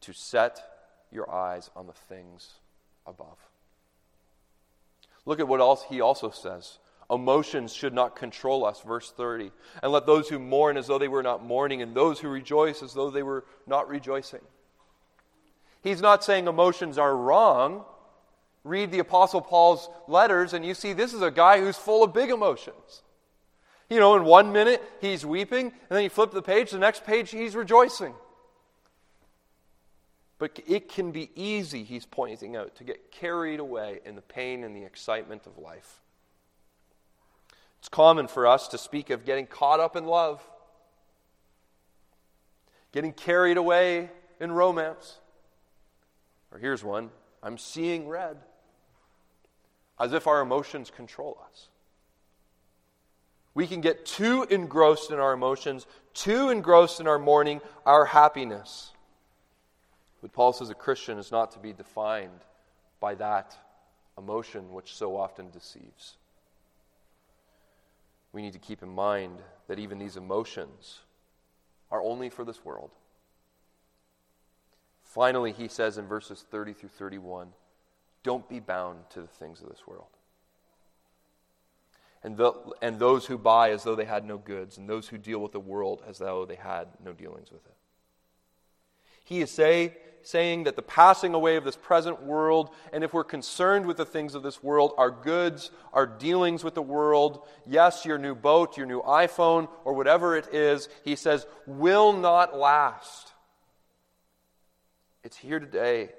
to 0.02 0.12
set 0.12 0.71
your 1.12 1.30
eyes 1.30 1.70
on 1.76 1.86
the 1.86 1.92
things 1.92 2.54
above 3.06 3.36
look 5.24 5.40
at 5.40 5.48
what 5.48 5.60
else 5.60 5.84
he 5.88 6.00
also 6.00 6.30
says 6.30 6.78
Emotions 7.10 7.74
should 7.74 7.92
not 7.92 8.16
control 8.16 8.64
us, 8.64 8.80
verse 8.80 9.12
30. 9.14 9.50
And 9.82 9.92
let 9.92 10.06
those 10.06 10.30
who 10.30 10.38
mourn 10.38 10.78
as 10.78 10.86
though 10.86 10.98
they 10.98 11.08
were 11.08 11.22
not 11.22 11.44
mourning, 11.44 11.82
and 11.82 11.94
those 11.94 12.18
who 12.18 12.28
rejoice 12.28 12.82
as 12.82 12.94
though 12.94 13.10
they 13.10 13.22
were 13.22 13.44
not 13.66 13.86
rejoicing. 13.86 14.40
He's 15.82 16.00
not 16.00 16.24
saying 16.24 16.46
emotions 16.46 16.96
are 16.96 17.14
wrong. 17.14 17.84
Read 18.64 18.92
the 18.92 19.00
Apostle 19.00 19.42
Paul's 19.42 19.90
letters, 20.08 20.54
and 20.54 20.64
you 20.64 20.72
see 20.72 20.94
this 20.94 21.12
is 21.12 21.20
a 21.20 21.30
guy 21.30 21.60
who's 21.60 21.76
full 21.76 22.02
of 22.02 22.14
big 22.14 22.30
emotions. 22.30 23.02
You 23.90 23.98
know, 23.98 24.16
in 24.16 24.24
one 24.24 24.52
minute 24.52 24.82
he's 25.02 25.26
weeping, 25.26 25.66
and 25.66 25.90
then 25.90 26.04
you 26.04 26.08
flip 26.08 26.30
the 26.30 26.40
page, 26.40 26.70
the 26.70 26.78
next 26.78 27.04
page 27.04 27.30
he's 27.30 27.54
rejoicing. 27.54 28.14
But 30.42 30.58
it 30.66 30.88
can 30.88 31.12
be 31.12 31.30
easy, 31.36 31.84
he's 31.84 32.04
pointing 32.04 32.56
out, 32.56 32.74
to 32.74 32.82
get 32.82 33.12
carried 33.12 33.60
away 33.60 34.00
in 34.04 34.16
the 34.16 34.22
pain 34.22 34.64
and 34.64 34.74
the 34.74 34.82
excitement 34.82 35.46
of 35.46 35.56
life. 35.56 36.00
It's 37.78 37.88
common 37.88 38.26
for 38.26 38.48
us 38.48 38.66
to 38.66 38.76
speak 38.76 39.10
of 39.10 39.24
getting 39.24 39.46
caught 39.46 39.78
up 39.78 39.94
in 39.94 40.04
love, 40.04 40.42
getting 42.90 43.12
carried 43.12 43.56
away 43.56 44.10
in 44.40 44.50
romance. 44.50 45.18
Or 46.50 46.58
here's 46.58 46.82
one 46.82 47.10
I'm 47.40 47.56
seeing 47.56 48.08
red, 48.08 48.36
as 50.00 50.12
if 50.12 50.26
our 50.26 50.40
emotions 50.40 50.90
control 50.90 51.40
us. 51.48 51.68
We 53.54 53.68
can 53.68 53.80
get 53.80 54.04
too 54.04 54.44
engrossed 54.50 55.12
in 55.12 55.20
our 55.20 55.34
emotions, 55.34 55.86
too 56.14 56.48
engrossed 56.48 56.98
in 56.98 57.06
our 57.06 57.20
mourning, 57.20 57.60
our 57.86 58.06
happiness. 58.06 58.91
But 60.22 60.32
Paul 60.32 60.52
says 60.52 60.70
a 60.70 60.74
Christian 60.74 61.18
is 61.18 61.32
not 61.32 61.50
to 61.52 61.58
be 61.58 61.72
defined 61.72 62.40
by 63.00 63.16
that 63.16 63.56
emotion 64.16 64.72
which 64.72 64.94
so 64.94 65.16
often 65.16 65.50
deceives. 65.50 66.16
We 68.32 68.40
need 68.40 68.52
to 68.52 68.58
keep 68.58 68.82
in 68.82 68.88
mind 68.88 69.38
that 69.66 69.80
even 69.80 69.98
these 69.98 70.16
emotions 70.16 71.00
are 71.90 72.00
only 72.00 72.30
for 72.30 72.44
this 72.44 72.64
world. 72.64 72.90
Finally, 75.02 75.52
he 75.52 75.68
says 75.68 75.98
in 75.98 76.06
verses 76.06 76.44
30 76.50 76.72
through 76.72 76.88
31 76.88 77.48
don't 78.22 78.48
be 78.48 78.60
bound 78.60 79.00
to 79.10 79.20
the 79.20 79.26
things 79.26 79.60
of 79.60 79.68
this 79.68 79.86
world. 79.86 80.06
And, 82.22 82.36
the, 82.36 82.52
and 82.80 83.00
those 83.00 83.26
who 83.26 83.36
buy 83.36 83.72
as 83.72 83.82
though 83.82 83.96
they 83.96 84.04
had 84.04 84.24
no 84.24 84.38
goods, 84.38 84.78
and 84.78 84.88
those 84.88 85.08
who 85.08 85.18
deal 85.18 85.40
with 85.40 85.50
the 85.50 85.60
world 85.60 86.02
as 86.06 86.18
though 86.18 86.44
they 86.44 86.54
had 86.54 86.86
no 87.04 87.12
dealings 87.12 87.50
with 87.50 87.66
it. 87.66 87.74
He 89.32 89.40
is 89.40 89.50
say, 89.50 89.96
saying 90.24 90.64
that 90.64 90.76
the 90.76 90.82
passing 90.82 91.32
away 91.32 91.56
of 91.56 91.64
this 91.64 91.74
present 91.74 92.22
world, 92.22 92.68
and 92.92 93.02
if 93.02 93.14
we're 93.14 93.24
concerned 93.24 93.86
with 93.86 93.96
the 93.96 94.04
things 94.04 94.34
of 94.34 94.42
this 94.42 94.62
world, 94.62 94.92
our 94.98 95.10
goods, 95.10 95.70
our 95.94 96.06
dealings 96.06 96.62
with 96.62 96.74
the 96.74 96.82
world, 96.82 97.40
yes, 97.66 98.04
your 98.04 98.18
new 98.18 98.34
boat, 98.34 98.76
your 98.76 98.84
new 98.84 99.00
iPhone, 99.00 99.70
or 99.86 99.94
whatever 99.94 100.36
it 100.36 100.52
is, 100.52 100.90
he 101.02 101.16
says, 101.16 101.46
will 101.66 102.12
not 102.12 102.54
last. 102.54 103.32
It's 105.24 105.38
here 105.38 105.58
today, 105.58 106.10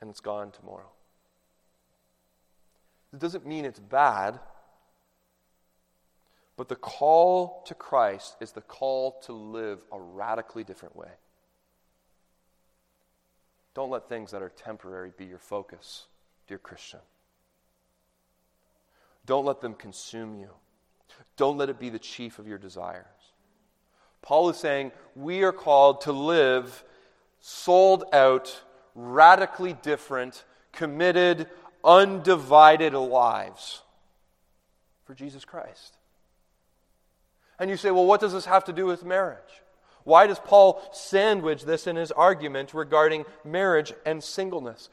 and 0.00 0.10
it's 0.10 0.18
gone 0.18 0.50
tomorrow. 0.50 0.90
It 3.12 3.20
doesn't 3.20 3.46
mean 3.46 3.64
it's 3.64 3.78
bad, 3.78 4.40
but 6.56 6.68
the 6.68 6.74
call 6.74 7.62
to 7.68 7.74
Christ 7.74 8.34
is 8.40 8.50
the 8.50 8.60
call 8.60 9.20
to 9.26 9.32
live 9.32 9.84
a 9.92 10.00
radically 10.00 10.64
different 10.64 10.96
way. 10.96 11.10
Don't 13.76 13.90
let 13.90 14.08
things 14.08 14.30
that 14.30 14.40
are 14.40 14.48
temporary 14.48 15.12
be 15.18 15.26
your 15.26 15.38
focus, 15.38 16.06
dear 16.48 16.56
Christian. 16.56 17.00
Don't 19.26 19.44
let 19.44 19.60
them 19.60 19.74
consume 19.74 20.34
you. 20.34 20.48
Don't 21.36 21.58
let 21.58 21.68
it 21.68 21.78
be 21.78 21.90
the 21.90 21.98
chief 21.98 22.38
of 22.38 22.48
your 22.48 22.56
desires. 22.56 23.04
Paul 24.22 24.48
is 24.48 24.56
saying 24.56 24.92
we 25.14 25.42
are 25.42 25.52
called 25.52 26.00
to 26.00 26.12
live 26.12 26.84
sold 27.38 28.04
out, 28.14 28.62
radically 28.94 29.74
different, 29.74 30.44
committed, 30.72 31.46
undivided 31.84 32.94
lives 32.94 33.82
for 35.04 35.14
Jesus 35.14 35.44
Christ. 35.44 35.98
And 37.58 37.68
you 37.68 37.76
say, 37.76 37.90
well, 37.90 38.06
what 38.06 38.22
does 38.22 38.32
this 38.32 38.46
have 38.46 38.64
to 38.64 38.72
do 38.72 38.86
with 38.86 39.04
marriage? 39.04 39.60
Why 40.06 40.28
does 40.28 40.38
Paul 40.38 40.80
sandwich 40.92 41.64
this 41.64 41.88
in 41.88 41.96
his 41.96 42.12
argument 42.12 42.74
regarding 42.74 43.24
marriage 43.44 43.92
and 44.06 44.22
singleness? 44.22 44.88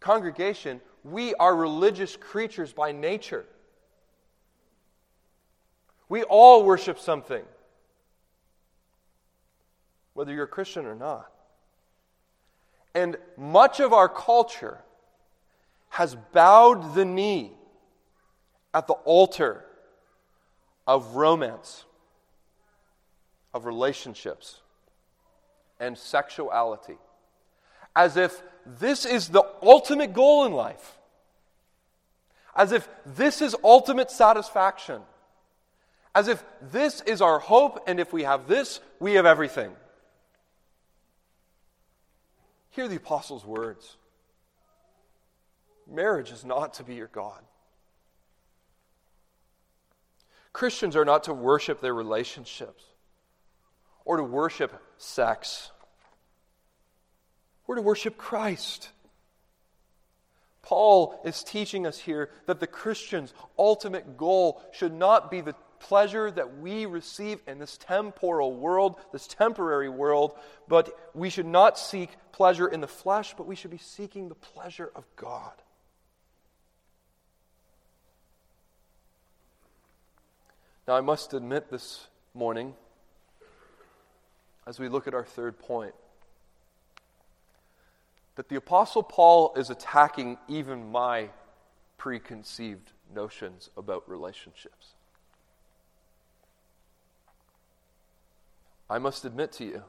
Congregation, 0.00 0.80
we 1.02 1.34
are 1.34 1.54
religious 1.54 2.16
creatures 2.16 2.72
by 2.72 2.90
nature. 2.90 3.44
We 6.08 6.22
all 6.22 6.64
worship 6.64 6.98
something, 6.98 7.44
whether 10.14 10.32
you're 10.32 10.44
a 10.44 10.48
Christian 10.48 10.86
or 10.86 10.94
not. 10.94 11.30
And 12.94 13.18
much 13.36 13.80
of 13.80 13.92
our 13.92 14.08
culture 14.08 14.78
has 15.90 16.16
bowed 16.32 16.94
the 16.94 17.04
knee 17.04 17.52
at 18.72 18.86
the 18.86 18.94
altar 18.94 19.62
of 20.86 21.16
romance 21.16 21.84
of 23.54 23.64
relationships 23.64 24.60
and 25.78 25.96
sexuality. 25.96 26.98
As 27.96 28.16
if 28.16 28.42
this 28.66 29.06
is 29.06 29.28
the 29.28 29.44
ultimate 29.62 30.12
goal 30.12 30.44
in 30.44 30.52
life, 30.52 30.98
as 32.56 32.72
if 32.72 32.88
this 33.06 33.40
is 33.40 33.56
ultimate 33.62 34.10
satisfaction, 34.10 35.02
as 36.14 36.28
if 36.28 36.44
this 36.60 37.00
is 37.02 37.22
our 37.22 37.38
hope, 37.38 37.84
and 37.86 37.98
if 38.00 38.12
we 38.12 38.24
have 38.24 38.48
this, 38.48 38.80
we 38.98 39.14
have 39.14 39.26
everything. 39.26 39.72
Hear 42.70 42.88
the 42.88 42.96
apostles' 42.96 43.44
words. 43.44 43.96
Marriage 45.90 46.32
is 46.32 46.44
not 46.44 46.74
to 46.74 46.84
be 46.84 46.94
your 46.94 47.08
God. 47.08 47.40
Christians 50.52 50.96
are 50.96 51.04
not 51.04 51.24
to 51.24 51.34
worship 51.34 51.80
their 51.80 51.94
relationships 51.94 52.84
or 54.04 54.16
to 54.16 54.22
worship 54.22 54.72
sex. 54.98 55.70
We're 57.66 57.76
to 57.76 57.82
worship 57.82 58.16
Christ. 58.16 58.90
Paul 60.62 61.20
is 61.24 61.42
teaching 61.42 61.86
us 61.86 61.98
here 61.98 62.30
that 62.46 62.60
the 62.60 62.66
Christian's 62.66 63.34
ultimate 63.58 64.16
goal 64.16 64.62
should 64.72 64.92
not 64.92 65.30
be 65.30 65.40
the 65.40 65.54
pleasure 65.78 66.30
that 66.30 66.58
we 66.58 66.86
receive 66.86 67.40
in 67.46 67.58
this 67.58 67.76
temporal 67.76 68.54
world, 68.56 68.96
this 69.12 69.26
temporary 69.26 69.90
world, 69.90 70.34
but 70.66 70.98
we 71.14 71.28
should 71.28 71.46
not 71.46 71.78
seek 71.78 72.10
pleasure 72.32 72.66
in 72.66 72.80
the 72.80 72.88
flesh, 72.88 73.34
but 73.36 73.46
we 73.46 73.54
should 73.54 73.70
be 73.70 73.78
seeking 73.78 74.28
the 74.28 74.34
pleasure 74.34 74.90
of 74.94 75.04
God. 75.16 75.52
Now, 80.88 80.96
I 80.96 81.02
must 81.02 81.34
admit 81.34 81.70
this 81.70 82.08
morning 82.34 82.74
as 84.66 84.78
we 84.78 84.88
look 84.88 85.06
at 85.06 85.14
our 85.14 85.24
third 85.24 85.58
point 85.58 85.94
that 88.36 88.48
the 88.48 88.56
Apostle 88.56 89.02
Paul 89.02 89.54
is 89.56 89.70
attacking 89.70 90.38
even 90.48 90.90
my 90.90 91.28
preconceived 91.98 92.90
notions 93.14 93.70
about 93.76 94.08
relationships. 94.08 94.94
I 98.90 98.98
must 98.98 99.24
admit 99.24 99.52
to 99.52 99.64
you, 99.64 99.82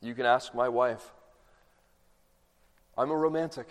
you 0.00 0.14
can 0.14 0.26
ask 0.26 0.54
my 0.54 0.68
wife, 0.68 1.12
I'm 2.96 3.10
a 3.10 3.16
romantic. 3.16 3.68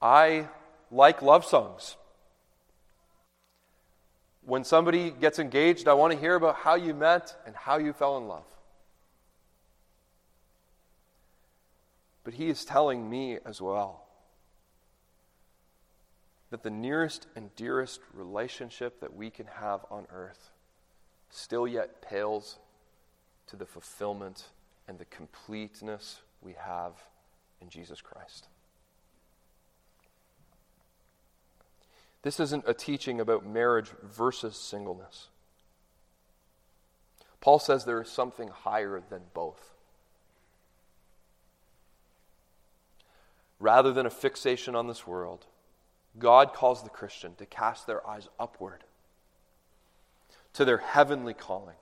I 0.00 0.48
like 0.90 1.22
love 1.22 1.44
songs. 1.44 1.96
When 4.44 4.64
somebody 4.64 5.10
gets 5.10 5.38
engaged, 5.38 5.86
I 5.86 5.94
want 5.94 6.12
to 6.12 6.18
hear 6.18 6.34
about 6.34 6.56
how 6.56 6.74
you 6.74 6.94
met 6.94 7.36
and 7.46 7.54
how 7.54 7.78
you 7.78 7.92
fell 7.92 8.16
in 8.18 8.26
love. 8.26 8.44
But 12.24 12.34
he 12.34 12.48
is 12.48 12.64
telling 12.64 13.08
me 13.08 13.38
as 13.44 13.60
well 13.60 14.06
that 16.50 16.62
the 16.62 16.70
nearest 16.70 17.26
and 17.36 17.54
dearest 17.54 18.00
relationship 18.12 19.00
that 19.00 19.14
we 19.14 19.30
can 19.30 19.46
have 19.46 19.84
on 19.90 20.06
earth 20.12 20.50
still 21.30 21.66
yet 21.66 22.02
pales 22.02 22.58
to 23.46 23.56
the 23.56 23.66
fulfillment 23.66 24.44
and 24.88 24.98
the 24.98 25.04
completeness 25.06 26.20
we 26.42 26.54
have 26.54 26.92
in 27.60 27.68
Jesus 27.68 28.00
Christ. 28.00 28.48
This 32.22 32.40
isn't 32.40 32.64
a 32.66 32.74
teaching 32.74 33.20
about 33.20 33.46
marriage 33.46 33.90
versus 34.02 34.56
singleness. 34.56 35.28
Paul 37.40 37.58
says 37.58 37.84
there 37.84 38.02
is 38.02 38.10
something 38.10 38.48
higher 38.48 39.02
than 39.08 39.22
both. 39.32 39.74
Rather 43.58 43.92
than 43.92 44.06
a 44.06 44.10
fixation 44.10 44.74
on 44.74 44.86
this 44.86 45.06
world, 45.06 45.46
God 46.18 46.52
calls 46.52 46.82
the 46.82 46.90
Christian 46.90 47.34
to 47.36 47.46
cast 47.46 47.86
their 47.86 48.06
eyes 48.06 48.28
upward 48.38 48.84
to 50.54 50.64
their 50.64 50.78
heavenly 50.78 51.34
calling, 51.34 51.76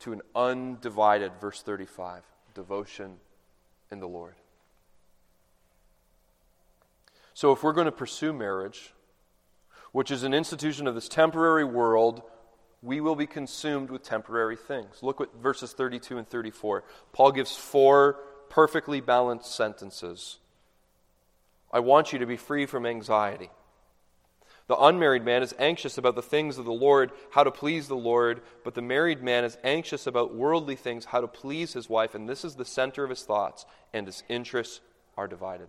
to 0.00 0.12
an 0.12 0.22
undivided, 0.34 1.32
verse 1.40 1.62
35, 1.62 2.22
devotion 2.54 3.16
in 3.90 4.00
the 4.00 4.08
Lord. 4.08 4.34
So, 7.34 7.52
if 7.52 7.62
we're 7.62 7.72
going 7.72 7.86
to 7.86 7.92
pursue 7.92 8.32
marriage, 8.32 8.93
which 9.94 10.10
is 10.10 10.24
an 10.24 10.34
institution 10.34 10.88
of 10.88 10.96
this 10.96 11.08
temporary 11.08 11.62
world, 11.62 12.20
we 12.82 13.00
will 13.00 13.14
be 13.14 13.28
consumed 13.28 13.90
with 13.90 14.02
temporary 14.02 14.56
things. 14.56 15.04
Look 15.04 15.20
at 15.20 15.32
verses 15.40 15.72
32 15.72 16.18
and 16.18 16.28
34. 16.28 16.82
Paul 17.12 17.30
gives 17.30 17.54
four 17.54 18.14
perfectly 18.50 19.00
balanced 19.00 19.54
sentences. 19.54 20.40
I 21.72 21.78
want 21.78 22.12
you 22.12 22.18
to 22.18 22.26
be 22.26 22.36
free 22.36 22.66
from 22.66 22.86
anxiety. 22.86 23.50
The 24.66 24.76
unmarried 24.76 25.24
man 25.24 25.44
is 25.44 25.54
anxious 25.60 25.96
about 25.96 26.16
the 26.16 26.22
things 26.22 26.58
of 26.58 26.64
the 26.64 26.72
Lord, 26.72 27.12
how 27.30 27.44
to 27.44 27.52
please 27.52 27.86
the 27.86 27.94
Lord, 27.94 28.42
but 28.64 28.74
the 28.74 28.82
married 28.82 29.22
man 29.22 29.44
is 29.44 29.58
anxious 29.62 30.08
about 30.08 30.34
worldly 30.34 30.74
things, 30.74 31.04
how 31.04 31.20
to 31.20 31.28
please 31.28 31.74
his 31.74 31.88
wife, 31.88 32.16
and 32.16 32.28
this 32.28 32.44
is 32.44 32.56
the 32.56 32.64
center 32.64 33.04
of 33.04 33.10
his 33.10 33.22
thoughts, 33.22 33.64
and 33.92 34.08
his 34.08 34.24
interests 34.28 34.80
are 35.16 35.28
divided. 35.28 35.68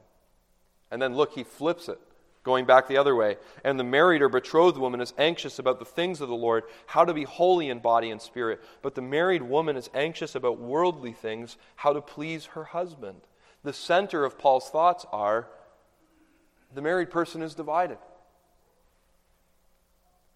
And 0.89 0.99
then 0.99 1.13
look, 1.13 1.33
he 1.33 1.43
flips 1.43 1.88
it, 1.89 1.99
going 2.45 2.63
back 2.63 2.88
the 2.88 2.97
other 2.97 3.15
way. 3.15 3.36
And 3.65 3.77
the 3.77 3.84
married 3.84 4.21
or 4.21 4.29
betrothed 4.29 4.77
woman 4.77 5.01
is 5.01 5.13
anxious 5.17 5.60
about 5.60 5.79
the 5.79 5.86
things 5.86 6.21
of 6.21 6.29
the 6.29 6.36
Lord, 6.36 6.63
how 6.86 7.03
to 7.03 7.13
be 7.13 7.23
holy 7.23 7.69
in 7.69 7.79
body 7.79 8.12
and 8.12 8.21
spirit, 8.21 8.63
but 8.81 8.95
the 8.95 9.01
married 9.01 9.41
woman 9.41 9.75
is 9.75 9.89
anxious 9.93 10.36
about 10.36 10.60
worldly 10.60 11.12
things, 11.12 11.58
how 11.75 11.91
to 11.91 11.99
please 11.99 12.45
her 12.45 12.63
husband. 12.63 13.19
The 13.63 13.73
center 13.73 14.23
of 14.23 14.38
Paul's 14.38 14.69
thoughts 14.69 15.05
are 15.12 15.47
the 16.73 16.81
married 16.81 17.10
person 17.10 17.41
is 17.41 17.55
divided. 17.55 17.97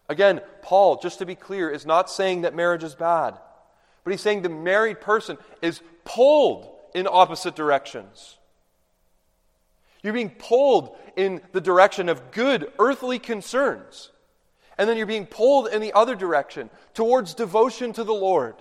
Again, 0.09 0.41
Paul, 0.63 0.97
just 0.97 1.19
to 1.19 1.25
be 1.27 1.35
clear, 1.35 1.69
is 1.69 1.85
not 1.85 2.09
saying 2.09 2.41
that 2.41 2.55
marriage 2.55 2.83
is 2.83 2.95
bad, 2.95 3.35
but 4.03 4.11
he's 4.11 4.21
saying 4.21 4.41
the 4.41 4.49
married 4.49 4.99
person 4.99 5.37
is 5.61 5.81
pulled 6.03 6.67
in 6.95 7.07
opposite 7.07 7.55
directions. 7.55 8.38
You're 10.01 10.13
being 10.13 10.29
pulled 10.29 10.95
in 11.15 11.41
the 11.51 11.61
direction 11.61 12.07
of 12.09 12.31
good 12.31 12.71
earthly 12.79 13.19
concerns, 13.19 14.11
and 14.77 14.89
then 14.89 14.97
you're 14.97 15.05
being 15.05 15.25
pulled 15.25 15.67
in 15.67 15.81
the 15.81 15.93
other 15.93 16.15
direction 16.15 16.69
towards 16.93 17.33
devotion 17.33 17.91
to 17.93 18.03
the 18.03 18.13
Lord. 18.13 18.55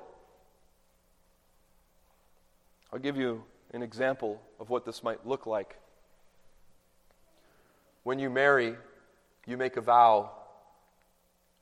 I'll 2.92 2.98
give 2.98 3.16
you 3.16 3.44
an 3.72 3.82
example 3.82 4.40
of 4.58 4.70
what 4.70 4.84
this 4.84 5.02
might 5.02 5.26
look 5.26 5.46
like. 5.46 5.76
When 8.02 8.18
you 8.18 8.30
marry, 8.30 8.74
you 9.46 9.56
make 9.56 9.76
a 9.76 9.80
vow 9.80 10.30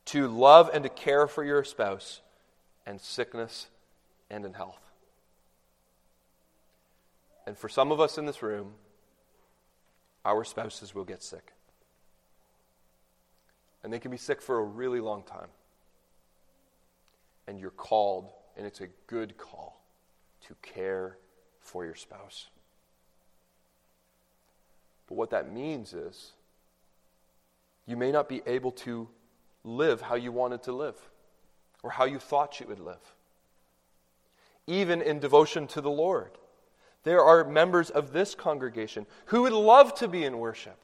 to 0.07 0.29
love 0.29 0.71
and 0.73 0.85
to 0.85 0.89
care 0.89 1.27
for 1.27 1.45
your 1.45 1.65
spouse 1.65 2.21
in 2.87 2.99
sickness 2.99 3.67
and 4.31 4.45
in 4.45 4.55
health. 4.55 4.79
And 7.47 7.59
for 7.59 7.69
some 7.69 7.93
of 7.93 8.01
us 8.01 8.17
in 8.17 8.27
this 8.27 8.43
room, 8.43 8.73
our 10.27 10.45
spouses 10.45 10.95
will 10.95 11.05
get 11.05 11.23
sick. 11.23 11.53
And 13.83 13.93
they 13.93 14.01
can 14.01 14.11
be 14.11 14.17
sick 14.17 14.43
for 14.43 14.59
a 14.59 14.65
really 14.65 15.01
long 15.01 15.23
time. 15.23 15.49
And 17.47 17.61
you're 17.61 17.71
called, 17.71 18.29
and 18.57 18.67
it's 18.67 18.81
a 18.81 18.89
good 19.07 19.39
call, 19.39 19.81
to 20.49 20.57
care 20.63 21.17
for 21.61 21.85
your 21.85 21.95
spouse. 21.95 22.49
But 25.09 25.15
what 25.15 25.31
that 25.31 25.53
means 25.53 25.95
is 25.95 26.33
you 27.87 27.97
may 27.97 28.11
not 28.11 28.29
be 28.29 28.43
able 28.47 28.73
to 28.73 29.09
live 29.63 30.01
how 30.01 30.17
you 30.17 30.33
wanted 30.33 30.65
to 30.65 30.73
live 30.73 30.97
or 31.85 31.91
how 31.91 32.05
you 32.05 32.19
thought 32.19 32.59
you 32.59 32.67
would 32.67 32.81
live. 32.81 33.15
Even 34.67 35.01
in 35.01 35.21
devotion 35.21 35.69
to 35.69 35.81
the 35.81 35.91
Lord, 35.91 36.33
there 37.07 37.23
are 37.23 37.45
members 37.45 37.89
of 37.89 38.13
this 38.13 38.35
congregation 38.35 39.07
who 39.27 39.43
would 39.43 39.53
love 39.53 39.95
to 39.95 40.09
be 40.09 40.25
in 40.25 40.41
worship, 40.41 40.77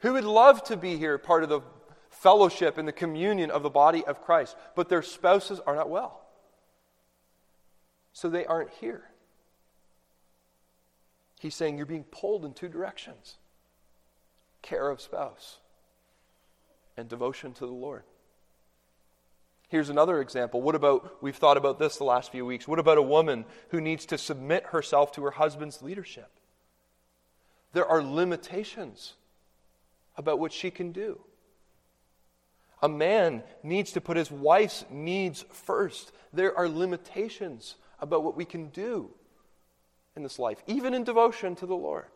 who 0.00 0.14
would 0.14 0.24
love 0.24 0.64
to 0.64 0.76
be 0.76 0.96
here, 0.96 1.18
part 1.18 1.44
of 1.44 1.48
the 1.48 1.60
fellowship 2.10 2.78
and 2.78 2.88
the 2.88 2.92
communion 2.92 3.48
of 3.48 3.62
the 3.62 3.70
body 3.70 4.04
of 4.04 4.20
Christ, 4.20 4.56
but 4.74 4.88
their 4.88 5.00
spouses 5.00 5.60
are 5.68 5.76
not 5.76 5.88
well. 5.88 6.26
So 8.12 8.28
they 8.28 8.44
aren't 8.44 8.70
here. 8.80 9.04
He's 11.38 11.54
saying 11.54 11.76
you're 11.76 11.86
being 11.86 12.02
pulled 12.02 12.44
in 12.44 12.52
two 12.52 12.68
directions 12.68 13.36
care 14.62 14.90
of 14.90 15.00
spouse 15.00 15.58
and 16.96 17.08
devotion 17.08 17.52
to 17.52 17.66
the 17.66 17.72
Lord. 17.72 18.02
Here's 19.72 19.88
another 19.88 20.20
example. 20.20 20.60
What 20.60 20.74
about, 20.74 21.22
we've 21.22 21.34
thought 21.34 21.56
about 21.56 21.78
this 21.78 21.96
the 21.96 22.04
last 22.04 22.30
few 22.30 22.44
weeks. 22.44 22.68
What 22.68 22.78
about 22.78 22.98
a 22.98 23.02
woman 23.02 23.46
who 23.70 23.80
needs 23.80 24.04
to 24.04 24.18
submit 24.18 24.66
herself 24.66 25.12
to 25.12 25.24
her 25.24 25.30
husband's 25.30 25.80
leadership? 25.80 26.30
There 27.72 27.86
are 27.86 28.02
limitations 28.02 29.14
about 30.14 30.38
what 30.38 30.52
she 30.52 30.70
can 30.70 30.92
do. 30.92 31.22
A 32.82 32.88
man 32.88 33.44
needs 33.62 33.92
to 33.92 34.02
put 34.02 34.18
his 34.18 34.30
wife's 34.30 34.84
needs 34.90 35.42
first. 35.50 36.12
There 36.34 36.54
are 36.54 36.68
limitations 36.68 37.76
about 37.98 38.24
what 38.24 38.36
we 38.36 38.44
can 38.44 38.68
do 38.68 39.08
in 40.14 40.22
this 40.22 40.38
life, 40.38 40.62
even 40.66 40.92
in 40.92 41.02
devotion 41.02 41.56
to 41.56 41.64
the 41.64 41.74
Lord. 41.74 42.10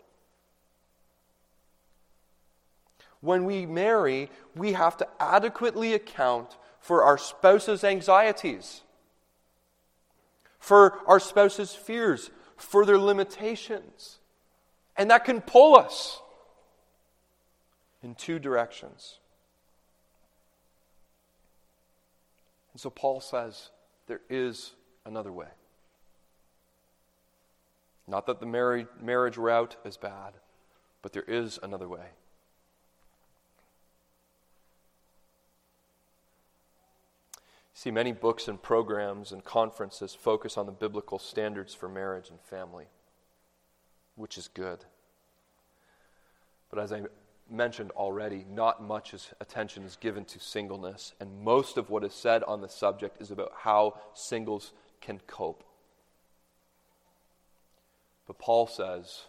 When 3.23 3.47
we 3.47 3.65
marry, 3.65 4.29
we 4.55 4.75
have 4.75 4.99
to 4.99 5.09
adequately 5.19 5.95
account 5.95 6.55
for 6.87 7.03
our 7.03 7.19
spouse's 7.19 7.83
anxieties, 7.83 8.83
for 10.61 11.01
our 11.09 11.19
spouse's 11.19 11.75
fears, 11.75 12.31
for 12.57 12.87
their 12.87 12.97
limitations. 12.97 14.21
And 14.97 15.11
that 15.11 15.25
can 15.25 15.41
pull 15.41 15.77
us 15.77 16.23
in 18.05 18.15
two 18.15 18.39
directions. 18.39 19.19
And 22.73 22.81
so 22.81 22.89
Paul 22.89 23.21
says 23.21 23.71
there 24.07 24.21
is 24.31 24.71
another 25.05 25.33
way. 25.33 25.49
Not 28.07 28.27
that 28.27 28.39
the 28.39 28.47
marriage, 28.47 29.37
route 29.37 29.75
is 29.85 29.97
bad, 29.97 30.35
but 31.03 31.13
there 31.13 31.25
is 31.27 31.59
another 31.65 31.89
way. 31.89 32.07
See, 37.77 37.91
many 37.91 38.13
books 38.13 38.49
and 38.49 38.61
programs 38.61 39.33
and 39.33 39.45
conferences 39.45 40.15
focus 40.15 40.57
on 40.57 40.65
the 40.65 40.73
biblical 40.73 41.19
standards 41.19 41.75
for 41.75 41.91
marriage 41.91 42.31
and 42.31 42.41
family, 42.41 42.87
which 44.15 44.39
is 44.39 44.49
good. 44.49 44.87
But 46.71 46.79
as 46.79 46.91
I 46.91 47.03
mentioned 47.51 47.91
already, 47.91 48.47
not 48.51 48.83
much 48.83 49.15
attention 49.43 49.83
is 49.83 49.97
given 49.97 50.25
to 50.25 50.41
singleness, 50.41 51.13
and 51.21 51.45
most 51.45 51.77
of 51.77 51.91
what 51.91 52.03
is 52.03 52.15
said 52.15 52.43
on 52.45 52.63
the 52.63 52.69
subject 52.71 53.21
is 53.21 53.31
about 53.31 53.53
how 53.59 54.01
singles 54.15 54.73
can 55.03 55.21
cope. 55.27 55.63
But 58.27 58.39
Paul 58.39 58.67
says 58.67 59.25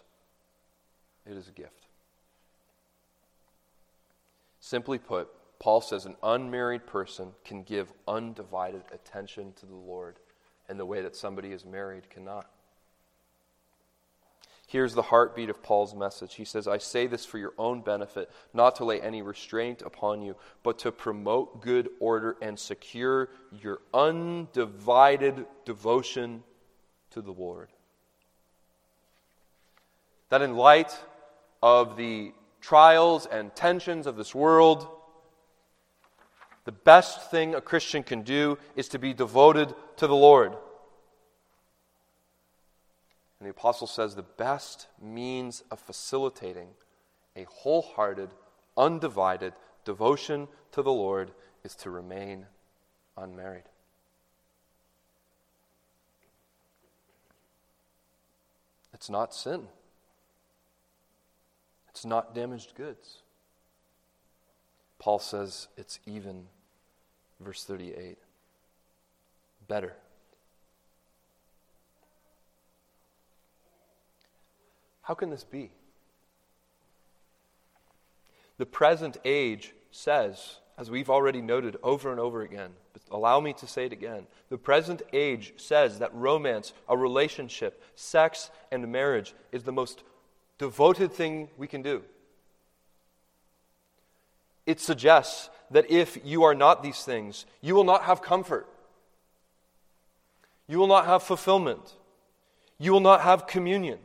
it 1.30 1.36
is 1.36 1.48
a 1.48 1.52
gift. 1.52 1.84
Simply 4.58 4.96
put, 4.96 5.28
Paul 5.58 5.80
says 5.80 6.06
an 6.06 6.16
unmarried 6.22 6.86
person 6.86 7.32
can 7.44 7.62
give 7.62 7.92
undivided 8.06 8.82
attention 8.92 9.52
to 9.54 9.66
the 9.66 9.74
Lord 9.74 10.16
in 10.68 10.78
the 10.78 10.86
way 10.86 11.02
that 11.02 11.16
somebody 11.16 11.52
is 11.52 11.64
married 11.64 12.10
cannot. 12.10 12.48
Here's 14.68 14.92
the 14.92 15.02
heartbeat 15.02 15.48
of 15.48 15.62
Paul's 15.62 15.94
message. 15.94 16.34
He 16.34 16.44
says, 16.44 16.68
I 16.68 16.76
say 16.76 17.06
this 17.06 17.24
for 17.24 17.38
your 17.38 17.54
own 17.56 17.80
benefit, 17.80 18.30
not 18.52 18.76
to 18.76 18.84
lay 18.84 19.00
any 19.00 19.22
restraint 19.22 19.80
upon 19.80 20.20
you, 20.20 20.36
but 20.62 20.78
to 20.80 20.92
promote 20.92 21.62
good 21.62 21.88
order 22.00 22.36
and 22.42 22.58
secure 22.58 23.30
your 23.50 23.80
undivided 23.94 25.46
devotion 25.64 26.44
to 27.12 27.22
the 27.22 27.32
Lord. 27.32 27.70
That 30.28 30.42
in 30.42 30.54
light 30.54 30.94
of 31.62 31.96
the 31.96 32.34
trials 32.60 33.24
and 33.24 33.56
tensions 33.56 34.06
of 34.06 34.16
this 34.16 34.34
world, 34.34 34.86
the 36.68 36.72
best 36.72 37.30
thing 37.30 37.54
a 37.54 37.62
Christian 37.62 38.02
can 38.02 38.20
do 38.20 38.58
is 38.76 38.88
to 38.88 38.98
be 38.98 39.14
devoted 39.14 39.74
to 39.96 40.06
the 40.06 40.14
Lord. 40.14 40.52
And 43.40 43.46
the 43.46 43.52
apostle 43.52 43.86
says 43.86 44.14
the 44.14 44.22
best 44.22 44.86
means 45.00 45.64
of 45.70 45.80
facilitating 45.80 46.68
a 47.34 47.44
wholehearted, 47.44 48.28
undivided 48.76 49.54
devotion 49.86 50.46
to 50.72 50.82
the 50.82 50.92
Lord 50.92 51.30
is 51.64 51.74
to 51.76 51.88
remain 51.88 52.44
unmarried. 53.16 53.64
It's 58.92 59.08
not 59.08 59.34
sin. 59.34 59.68
It's 61.88 62.04
not 62.04 62.34
damaged 62.34 62.74
goods. 62.74 63.22
Paul 64.98 65.18
says 65.18 65.68
it's 65.78 65.98
even 66.04 66.48
verse 67.40 67.64
38. 67.64 68.18
Better. 69.66 69.94
How 75.02 75.14
can 75.14 75.30
this 75.30 75.44
be? 75.44 75.70
The 78.58 78.66
present 78.66 79.16
age 79.24 79.72
says, 79.90 80.56
as 80.76 80.90
we've 80.90 81.08
already 81.08 81.40
noted 81.40 81.76
over 81.82 82.10
and 82.10 82.20
over 82.20 82.42
again, 82.42 82.70
but 82.92 83.02
allow 83.10 83.40
me 83.40 83.52
to 83.54 83.66
say 83.66 83.86
it 83.86 83.92
again. 83.92 84.26
The 84.50 84.58
present 84.58 85.02
age 85.12 85.54
says 85.56 86.00
that 86.00 86.14
romance, 86.14 86.72
a 86.88 86.96
relationship, 86.96 87.82
sex, 87.94 88.50
and 88.70 88.86
marriage 88.92 89.34
is 89.50 89.62
the 89.62 89.72
most 89.72 90.02
devoted 90.58 91.12
thing 91.12 91.48
we 91.56 91.66
can 91.66 91.82
do. 91.82 92.02
It 94.66 94.80
suggests 94.80 95.48
that 95.70 95.90
if 95.90 96.18
you 96.24 96.44
are 96.44 96.54
not 96.54 96.82
these 96.82 97.04
things, 97.04 97.46
you 97.60 97.74
will 97.74 97.84
not 97.84 98.04
have 98.04 98.22
comfort. 98.22 98.68
You 100.66 100.78
will 100.78 100.86
not 100.86 101.06
have 101.06 101.22
fulfillment. 101.22 101.94
You 102.78 102.92
will 102.92 103.00
not 103.00 103.22
have 103.22 103.46
communion. 103.46 103.98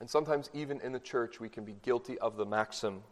And 0.00 0.10
sometimes, 0.10 0.50
even 0.52 0.80
in 0.80 0.92
the 0.92 1.00
church, 1.00 1.40
we 1.40 1.48
can 1.48 1.64
be 1.64 1.76
guilty 1.82 2.18
of 2.18 2.36
the 2.36 2.46
maxim 2.46 3.02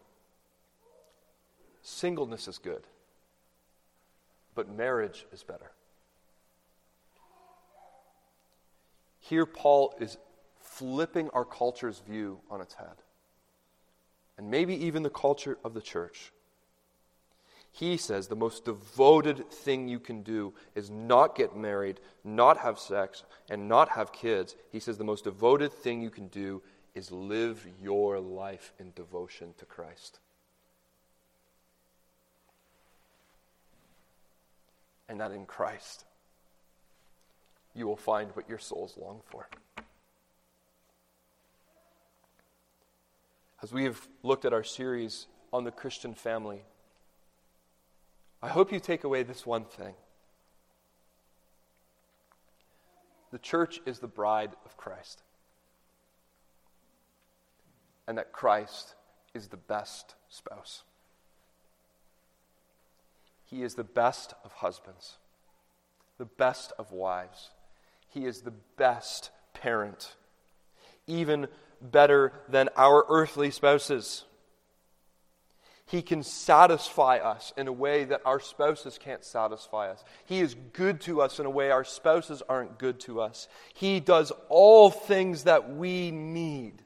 singleness 1.84 2.48
is 2.48 2.58
good, 2.58 2.82
but 4.54 4.74
marriage 4.74 5.26
is 5.32 5.42
better. 5.42 5.70
Here, 9.20 9.46
Paul 9.46 9.94
is 10.00 10.16
flipping 10.58 11.30
our 11.30 11.44
culture's 11.44 12.00
view 12.00 12.40
on 12.50 12.60
its 12.60 12.74
head, 12.74 12.96
and 14.36 14.50
maybe 14.50 14.74
even 14.84 15.02
the 15.02 15.10
culture 15.10 15.58
of 15.64 15.74
the 15.74 15.80
church. 15.80 16.32
He 17.74 17.96
says 17.96 18.28
the 18.28 18.36
most 18.36 18.64
devoted 18.64 19.50
thing 19.50 19.88
you 19.88 19.98
can 19.98 20.22
do 20.22 20.54
is 20.76 20.90
not 20.90 21.34
get 21.34 21.56
married, 21.56 21.98
not 22.22 22.58
have 22.58 22.78
sex, 22.78 23.24
and 23.50 23.68
not 23.68 23.88
have 23.90 24.12
kids. 24.12 24.54
He 24.70 24.78
says 24.78 24.96
the 24.96 25.02
most 25.02 25.24
devoted 25.24 25.72
thing 25.72 26.00
you 26.00 26.10
can 26.10 26.28
do 26.28 26.62
is 26.94 27.10
live 27.10 27.66
your 27.82 28.20
life 28.20 28.72
in 28.78 28.92
devotion 28.94 29.54
to 29.58 29.64
Christ. 29.64 30.20
And 35.08 35.20
that 35.20 35.32
in 35.32 35.44
Christ, 35.44 36.04
you 37.74 37.88
will 37.88 37.96
find 37.96 38.30
what 38.34 38.48
your 38.48 38.58
souls 38.58 38.96
long 38.96 39.20
for. 39.24 39.48
As 43.64 43.72
we 43.72 43.84
have 43.84 44.06
looked 44.22 44.44
at 44.44 44.52
our 44.52 44.62
series 44.62 45.26
on 45.50 45.64
the 45.64 45.70
Christian 45.70 46.12
family, 46.12 46.64
I 48.42 48.48
hope 48.48 48.70
you 48.70 48.78
take 48.78 49.04
away 49.04 49.22
this 49.22 49.46
one 49.46 49.64
thing. 49.64 49.94
The 53.32 53.38
church 53.38 53.80
is 53.86 54.00
the 54.00 54.06
bride 54.06 54.50
of 54.66 54.76
Christ 54.76 55.22
and 58.06 58.18
that 58.18 58.32
Christ 58.32 58.96
is 59.32 59.46
the 59.46 59.56
best 59.56 60.14
spouse. 60.28 60.82
He 63.46 63.62
is 63.62 63.76
the 63.76 63.82
best 63.82 64.34
of 64.44 64.52
husbands, 64.52 65.16
the 66.18 66.26
best 66.26 66.74
of 66.78 66.92
wives. 66.92 67.48
He 68.10 68.26
is 68.26 68.42
the 68.42 68.52
best 68.76 69.30
parent, 69.54 70.16
even 71.06 71.48
better 71.90 72.32
than 72.48 72.68
our 72.76 73.04
earthly 73.08 73.50
spouses. 73.50 74.24
He 75.86 76.00
can 76.00 76.22
satisfy 76.22 77.18
us 77.18 77.52
in 77.56 77.68
a 77.68 77.72
way 77.72 78.04
that 78.04 78.22
our 78.24 78.40
spouses 78.40 78.98
can't 78.98 79.22
satisfy 79.22 79.90
us. 79.90 80.02
He 80.24 80.40
is 80.40 80.56
good 80.72 81.00
to 81.02 81.20
us 81.20 81.38
in 81.38 81.46
a 81.46 81.50
way 81.50 81.70
our 81.70 81.84
spouses 81.84 82.42
aren't 82.48 82.78
good 82.78 83.00
to 83.00 83.20
us. 83.20 83.48
He 83.74 84.00
does 84.00 84.32
all 84.48 84.90
things 84.90 85.44
that 85.44 85.74
we 85.74 86.10
need. 86.10 86.82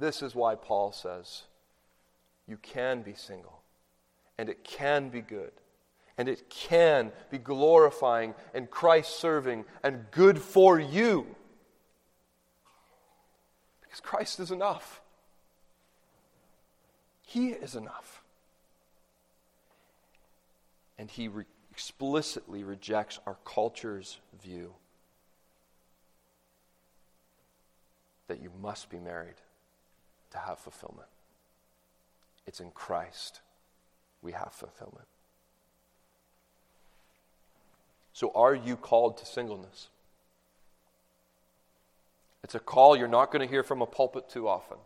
This 0.00 0.22
is 0.22 0.34
why 0.34 0.54
Paul 0.54 0.92
says 0.92 1.42
you 2.48 2.56
can 2.56 3.02
be 3.02 3.14
single, 3.14 3.60
and 4.38 4.48
it 4.48 4.64
can 4.64 5.10
be 5.10 5.20
good, 5.20 5.52
and 6.16 6.28
it 6.28 6.48
can 6.48 7.12
be 7.30 7.38
glorifying 7.38 8.34
and 8.54 8.70
Christ 8.70 9.20
serving 9.20 9.66
and 9.82 10.06
good 10.10 10.38
for 10.38 10.80
you. 10.80 11.26
Because 13.94 14.10
Christ 14.10 14.40
is 14.40 14.50
enough. 14.50 15.00
He 17.22 17.50
is 17.50 17.76
enough. 17.76 18.24
And 20.98 21.08
he 21.08 21.28
re- 21.28 21.44
explicitly 21.70 22.64
rejects 22.64 23.20
our 23.24 23.36
culture's 23.44 24.18
view 24.42 24.74
that 28.26 28.42
you 28.42 28.50
must 28.60 28.90
be 28.90 28.98
married 28.98 29.36
to 30.32 30.38
have 30.38 30.58
fulfillment. 30.58 31.08
It's 32.48 32.58
in 32.58 32.72
Christ 32.72 33.42
we 34.22 34.32
have 34.32 34.52
fulfillment. 34.52 35.06
So, 38.12 38.32
are 38.34 38.56
you 38.56 38.74
called 38.74 39.18
to 39.18 39.26
singleness? 39.26 39.88
It's 42.44 42.54
a 42.54 42.60
call 42.60 42.94
you're 42.94 43.08
not 43.08 43.32
going 43.32 43.40
to 43.40 43.50
hear 43.50 43.62
from 43.62 43.80
a 43.80 43.86
pulpit 43.86 44.28
too 44.28 44.46
often. 44.46 44.76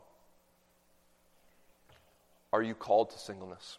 Are 2.52 2.62
you 2.62 2.74
called 2.74 3.10
to 3.10 3.18
singleness? 3.18 3.78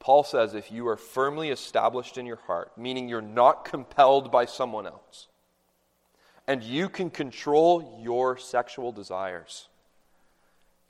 Paul 0.00 0.24
says 0.24 0.54
if 0.54 0.72
you 0.72 0.86
are 0.88 0.96
firmly 0.96 1.50
established 1.50 2.18
in 2.18 2.26
your 2.26 2.40
heart, 2.46 2.76
meaning 2.76 3.08
you're 3.08 3.22
not 3.22 3.64
compelled 3.64 4.32
by 4.32 4.44
someone 4.44 4.86
else, 4.86 5.28
and 6.48 6.64
you 6.64 6.88
can 6.88 7.10
control 7.10 8.00
your 8.02 8.36
sexual 8.36 8.90
desires, 8.90 9.68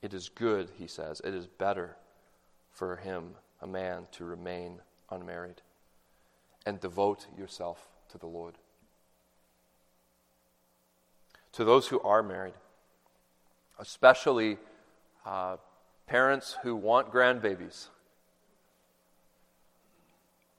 it 0.01 0.15
is 0.15 0.31
good, 0.31 0.71
he 0.79 0.87
says, 0.87 1.21
it 1.23 1.35
is 1.35 1.47
better 1.47 1.97
for 2.71 2.97
him, 2.97 3.35
a 3.61 3.67
man, 3.67 4.07
to 4.13 4.25
remain 4.25 4.81
unmarried 5.11 5.61
and 6.65 6.81
devote 6.81 7.27
yourself 7.37 7.89
to 8.11 8.17
the 8.19 8.27
Lord. 8.27 8.55
To 11.59 11.65
those 11.65 11.89
who 11.89 11.99
are 12.03 12.23
married, 12.23 12.55
especially 13.81 14.59
uh, 15.27 15.57
parents 16.07 16.57
who 16.63 16.77
want 16.77 17.13
grandbabies, 17.13 17.89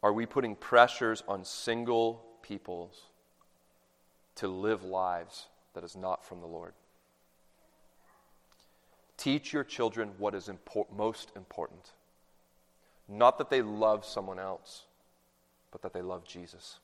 are 0.03 0.11
we 0.11 0.25
putting 0.25 0.57
pressures 0.57 1.23
on 1.25 1.45
single 1.45 2.21
peoples 2.41 3.03
to 4.35 4.49
live 4.49 4.83
lives 4.83 5.45
that 5.73 5.85
is 5.85 5.95
not 5.95 6.25
from 6.25 6.41
the 6.41 6.47
Lord? 6.47 6.73
Teach 9.15 9.53
your 9.53 9.63
children 9.63 10.11
what 10.17 10.35
is 10.35 10.49
impor- 10.49 10.91
most 10.93 11.31
important. 11.33 11.93
Not 13.07 13.37
that 13.37 13.49
they 13.49 13.61
love 13.61 14.03
someone 14.03 14.37
else, 14.37 14.83
but 15.71 15.81
that 15.81 15.93
they 15.93 16.01
love 16.01 16.25
Jesus. 16.25 16.79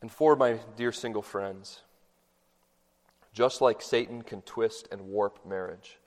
And 0.00 0.10
for 0.10 0.36
my 0.36 0.58
dear 0.76 0.92
single 0.92 1.22
friends, 1.22 1.82
just 3.32 3.60
like 3.60 3.82
Satan 3.82 4.22
can 4.22 4.42
twist 4.42 4.88
and 4.90 5.02
warp 5.02 5.44
marriage, 5.46 5.98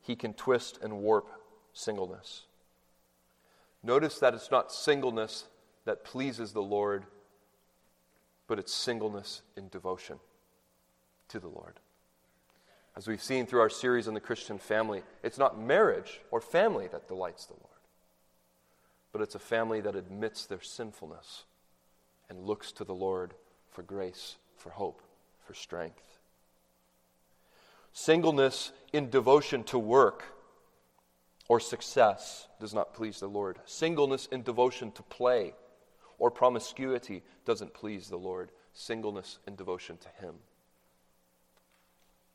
he 0.00 0.16
can 0.16 0.34
twist 0.34 0.78
and 0.82 0.98
warp 0.98 1.28
singleness. 1.72 2.44
Notice 3.82 4.18
that 4.18 4.34
it's 4.34 4.50
not 4.50 4.72
singleness 4.72 5.44
that 5.84 6.04
pleases 6.04 6.52
the 6.52 6.62
Lord 6.62 7.04
but 8.48 8.58
it's 8.58 8.74
singleness 8.74 9.42
in 9.56 9.68
devotion 9.68 10.18
to 11.28 11.38
the 11.38 11.48
Lord. 11.48 11.78
As 12.96 13.06
we've 13.06 13.22
seen 13.22 13.46
through 13.46 13.60
our 13.60 13.70
series 13.70 14.08
on 14.08 14.14
the 14.14 14.20
Christian 14.20 14.58
family, 14.58 15.02
it's 15.22 15.38
not 15.38 15.60
marriage 15.60 16.20
or 16.32 16.40
family 16.40 16.88
that 16.88 17.06
delights 17.06 17.44
the 17.44 17.52
Lord, 17.52 17.78
but 19.12 19.20
it's 19.20 19.36
a 19.36 19.38
family 19.38 19.80
that 19.82 19.94
admits 19.94 20.46
their 20.46 20.62
sinfulness 20.62 21.44
and 22.28 22.40
looks 22.40 22.72
to 22.72 22.84
the 22.84 22.94
Lord 22.94 23.34
for 23.70 23.82
grace, 23.82 24.36
for 24.56 24.70
hope, 24.70 25.02
for 25.46 25.54
strength. 25.54 26.18
Singleness 27.92 28.72
in 28.92 29.10
devotion 29.10 29.64
to 29.64 29.78
work 29.78 30.24
or 31.48 31.58
success 31.58 32.46
does 32.60 32.74
not 32.74 32.94
please 32.94 33.20
the 33.20 33.28
Lord. 33.28 33.58
Singleness 33.64 34.26
in 34.26 34.42
devotion 34.42 34.92
to 34.92 35.02
play 35.02 35.54
or 36.18 36.30
promiscuity 36.30 37.22
doesn't 37.44 37.74
please 37.74 38.08
the 38.08 38.18
Lord. 38.18 38.50
Singleness 38.74 39.38
in 39.46 39.56
devotion 39.56 39.96
to 39.98 40.08
Him 40.24 40.34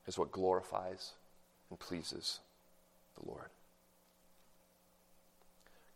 is 0.08 0.18
what 0.18 0.32
glorifies 0.32 1.14
and 1.70 1.80
pleases 1.80 2.40
the 3.20 3.30
Lord. 3.30 3.50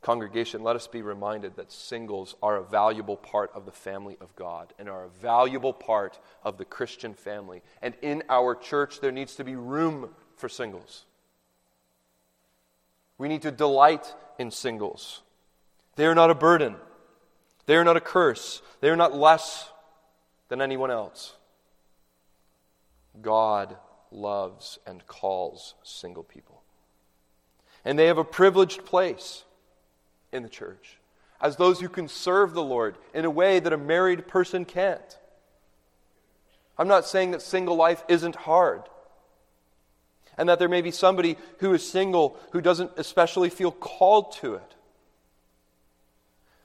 Congregation, 0.01 0.63
let 0.63 0.75
us 0.75 0.87
be 0.87 1.01
reminded 1.01 1.55
that 1.55 1.71
singles 1.71 2.35
are 2.41 2.57
a 2.57 2.63
valuable 2.63 3.17
part 3.17 3.51
of 3.53 3.65
the 3.65 3.71
family 3.71 4.15
of 4.21 4.35
God 4.35 4.73
and 4.77 4.87
are 4.87 5.05
a 5.05 5.09
valuable 5.21 5.73
part 5.73 6.19
of 6.43 6.57
the 6.57 6.65
Christian 6.65 7.13
family. 7.13 7.61
And 7.81 7.95
in 8.01 8.23
our 8.29 8.55
church, 8.55 8.99
there 8.99 9.11
needs 9.11 9.35
to 9.35 9.43
be 9.43 9.55
room 9.55 10.09
for 10.35 10.49
singles. 10.49 11.05
We 13.17 13.27
need 13.27 13.41
to 13.41 13.51
delight 13.51 14.13
in 14.37 14.51
singles. 14.51 15.21
They 15.95 16.05
are 16.05 16.15
not 16.15 16.29
a 16.29 16.35
burden, 16.35 16.75
they 17.65 17.75
are 17.75 17.83
not 17.83 17.97
a 17.97 18.01
curse. 18.01 18.61
They 18.79 18.89
are 18.89 18.95
not 18.95 19.15
less 19.15 19.69
than 20.49 20.61
anyone 20.61 20.91
else. 20.91 21.33
God 23.21 23.75
loves 24.11 24.79
and 24.85 25.05
calls 25.07 25.75
single 25.83 26.23
people. 26.23 26.61
And 27.83 27.97
they 27.97 28.05
have 28.07 28.17
a 28.17 28.23
privileged 28.23 28.85
place 28.85 29.43
in 30.31 30.43
the 30.43 30.49
church 30.49 30.97
as 31.39 31.55
those 31.55 31.79
who 31.79 31.89
can 31.89 32.07
serve 32.07 32.53
the 32.53 32.63
Lord 32.63 32.95
in 33.13 33.25
a 33.25 33.29
way 33.29 33.59
that 33.59 33.73
a 33.73 33.77
married 33.77 34.27
person 34.27 34.65
can't. 34.65 35.17
I'm 36.77 36.87
not 36.87 37.05
saying 37.05 37.31
that 37.31 37.41
single 37.41 37.75
life 37.75 38.03
isn't 38.07 38.35
hard. 38.35 38.83
And 40.37 40.49
that 40.49 40.59
there 40.59 40.69
may 40.69 40.81
be 40.81 40.91
somebody 40.91 41.37
who 41.59 41.73
is 41.73 41.87
single 41.87 42.39
who 42.51 42.61
doesn't 42.61 42.91
especially 42.97 43.49
feel 43.49 43.71
called 43.71 44.33
to 44.33 44.55
it. 44.55 44.75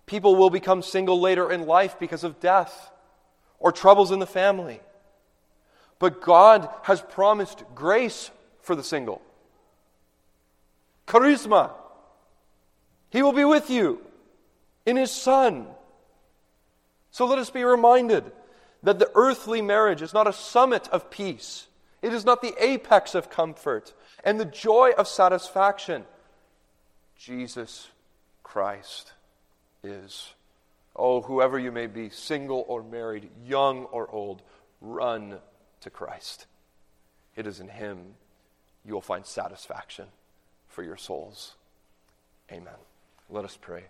People 0.04 0.36
will 0.36 0.50
become 0.50 0.82
single 0.82 1.20
later 1.20 1.50
in 1.50 1.66
life 1.66 1.98
because 1.98 2.24
of 2.24 2.40
death 2.40 2.90
or 3.58 3.72
troubles 3.72 4.10
in 4.10 4.18
the 4.18 4.26
family. 4.26 4.80
But 5.98 6.20
God 6.20 6.68
has 6.82 7.00
promised 7.00 7.62
grace 7.74 8.30
for 8.60 8.74
the 8.74 8.82
single. 8.82 9.22
Charisma. 11.06 11.70
He 13.12 13.22
will 13.22 13.32
be 13.32 13.44
with 13.44 13.70
you 13.70 14.00
in 14.86 14.96
His 14.96 15.10
Son. 15.10 15.66
So 17.10 17.26
let 17.26 17.38
us 17.38 17.50
be 17.50 17.62
reminded 17.62 18.32
that 18.82 18.98
the 18.98 19.10
earthly 19.14 19.60
marriage 19.60 20.02
is 20.02 20.14
not 20.14 20.26
a 20.26 20.32
summit 20.32 20.88
of 20.88 21.10
peace, 21.10 21.66
it 22.00 22.12
is 22.12 22.24
not 22.24 22.42
the 22.42 22.54
apex 22.58 23.14
of 23.14 23.30
comfort 23.30 23.92
and 24.24 24.40
the 24.40 24.44
joy 24.44 24.92
of 24.96 25.06
satisfaction. 25.06 26.04
Jesus 27.16 27.88
Christ 28.42 29.12
is. 29.84 30.32
Oh, 30.96 31.20
whoever 31.22 31.58
you 31.58 31.70
may 31.70 31.86
be, 31.86 32.10
single 32.10 32.64
or 32.66 32.82
married, 32.82 33.30
young 33.46 33.84
or 33.84 34.10
old, 34.10 34.42
run 34.80 35.38
to 35.80 35.90
Christ. 35.90 36.46
It 37.36 37.46
is 37.46 37.60
in 37.60 37.68
Him 37.68 38.14
you 38.84 38.94
will 38.94 39.00
find 39.00 39.24
satisfaction 39.24 40.06
for 40.68 40.82
your 40.82 40.96
souls. 40.96 41.54
Amen. 42.50 42.74
Let 43.32 43.46
us 43.46 43.56
pray. 43.58 43.84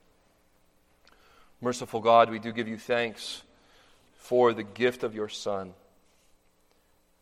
Merciful 1.61 1.99
God, 2.01 2.30
we 2.30 2.38
do 2.38 2.53
give 2.53 2.68
you 2.68 2.78
thanks 2.78 3.43
for 4.14 4.53
the 4.53 4.62
gift 4.62 5.03
of 5.03 5.16
your 5.16 5.28
Son. 5.28 5.74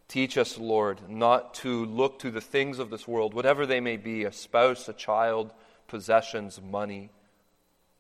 Teach 0.07 0.37
us, 0.37 0.59
Lord, 0.59 1.09
not 1.09 1.55
to 1.55 1.87
look 1.87 2.19
to 2.19 2.31
the 2.31 2.43
things 2.43 2.79
of 2.79 2.91
this 2.91 3.09
world, 3.09 3.33
whatever 3.33 3.65
they 3.65 3.81
may 3.81 3.97
be 3.97 4.25
a 4.25 4.33
spouse, 4.33 4.87
a 4.87 4.93
child, 4.93 5.55
possessions, 5.89 6.61
money, 6.61 7.09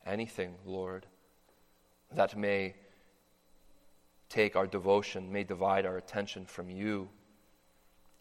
anything, 0.04 0.56
Lord, 0.66 1.06
that 2.12 2.36
may 2.36 2.74
take 4.28 4.54
our 4.54 4.66
devotion, 4.66 5.32
may 5.32 5.44
divide 5.44 5.86
our 5.86 5.96
attention 5.96 6.44
from 6.44 6.68
you. 6.68 7.08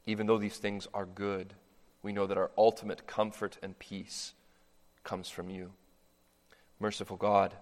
Even 0.05 0.27
though 0.27 0.37
these 0.37 0.59
things 0.59 0.87
are 0.93 1.05
good, 1.05 1.55
we 2.01 2.13
know 2.13 2.25
that 2.25 2.37
our 2.37 2.51
ultimate 2.57 3.05
comfort 3.05 3.57
and 3.61 3.77
peace 3.79 4.31
comes 5.03 5.27
from 5.27 5.49
you. 5.49 5.73
Merciful 6.79 7.17
God, 7.17 7.53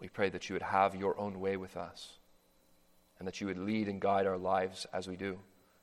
we 0.00 0.08
pray 0.08 0.28
that 0.28 0.48
you 0.48 0.54
would 0.54 0.62
have 0.62 0.94
your 0.94 1.18
own 1.18 1.40
way 1.40 1.56
with 1.56 1.76
us 1.76 2.18
and 3.18 3.26
that 3.26 3.40
you 3.40 3.46
would 3.46 3.58
lead 3.58 3.88
and 3.88 4.00
guide 4.00 4.26
our 4.26 4.36
lives 4.36 4.86
as 4.92 5.08
we 5.08 5.16
do, 5.16 5.38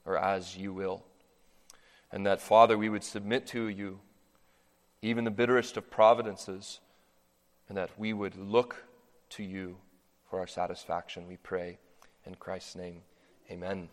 or 0.06 0.18
as 0.18 0.56
you 0.56 0.72
will. 0.72 1.04
And 2.12 2.26
that, 2.28 2.40
Father, 2.40 2.78
we 2.78 2.90
would 2.90 3.04
submit 3.04 3.48
to 3.48 3.68
you 3.68 4.00
even 5.02 5.26
the 5.26 5.32
bitterest 5.32 5.76
of 5.76 5.92
providences, 5.92 6.80
and 7.68 7.78
that 7.78 7.90
we 7.98 8.14
would 8.14 8.38
look 8.38 8.86
to 9.30 9.44
you 9.44 9.78
for 10.30 10.40
our 10.40 10.48
satisfaction, 10.48 11.28
we 11.28 11.38
pray. 11.38 11.78
In 12.26 12.36
Christ's 12.36 12.76
name, 12.76 13.02
amen. 13.52 13.90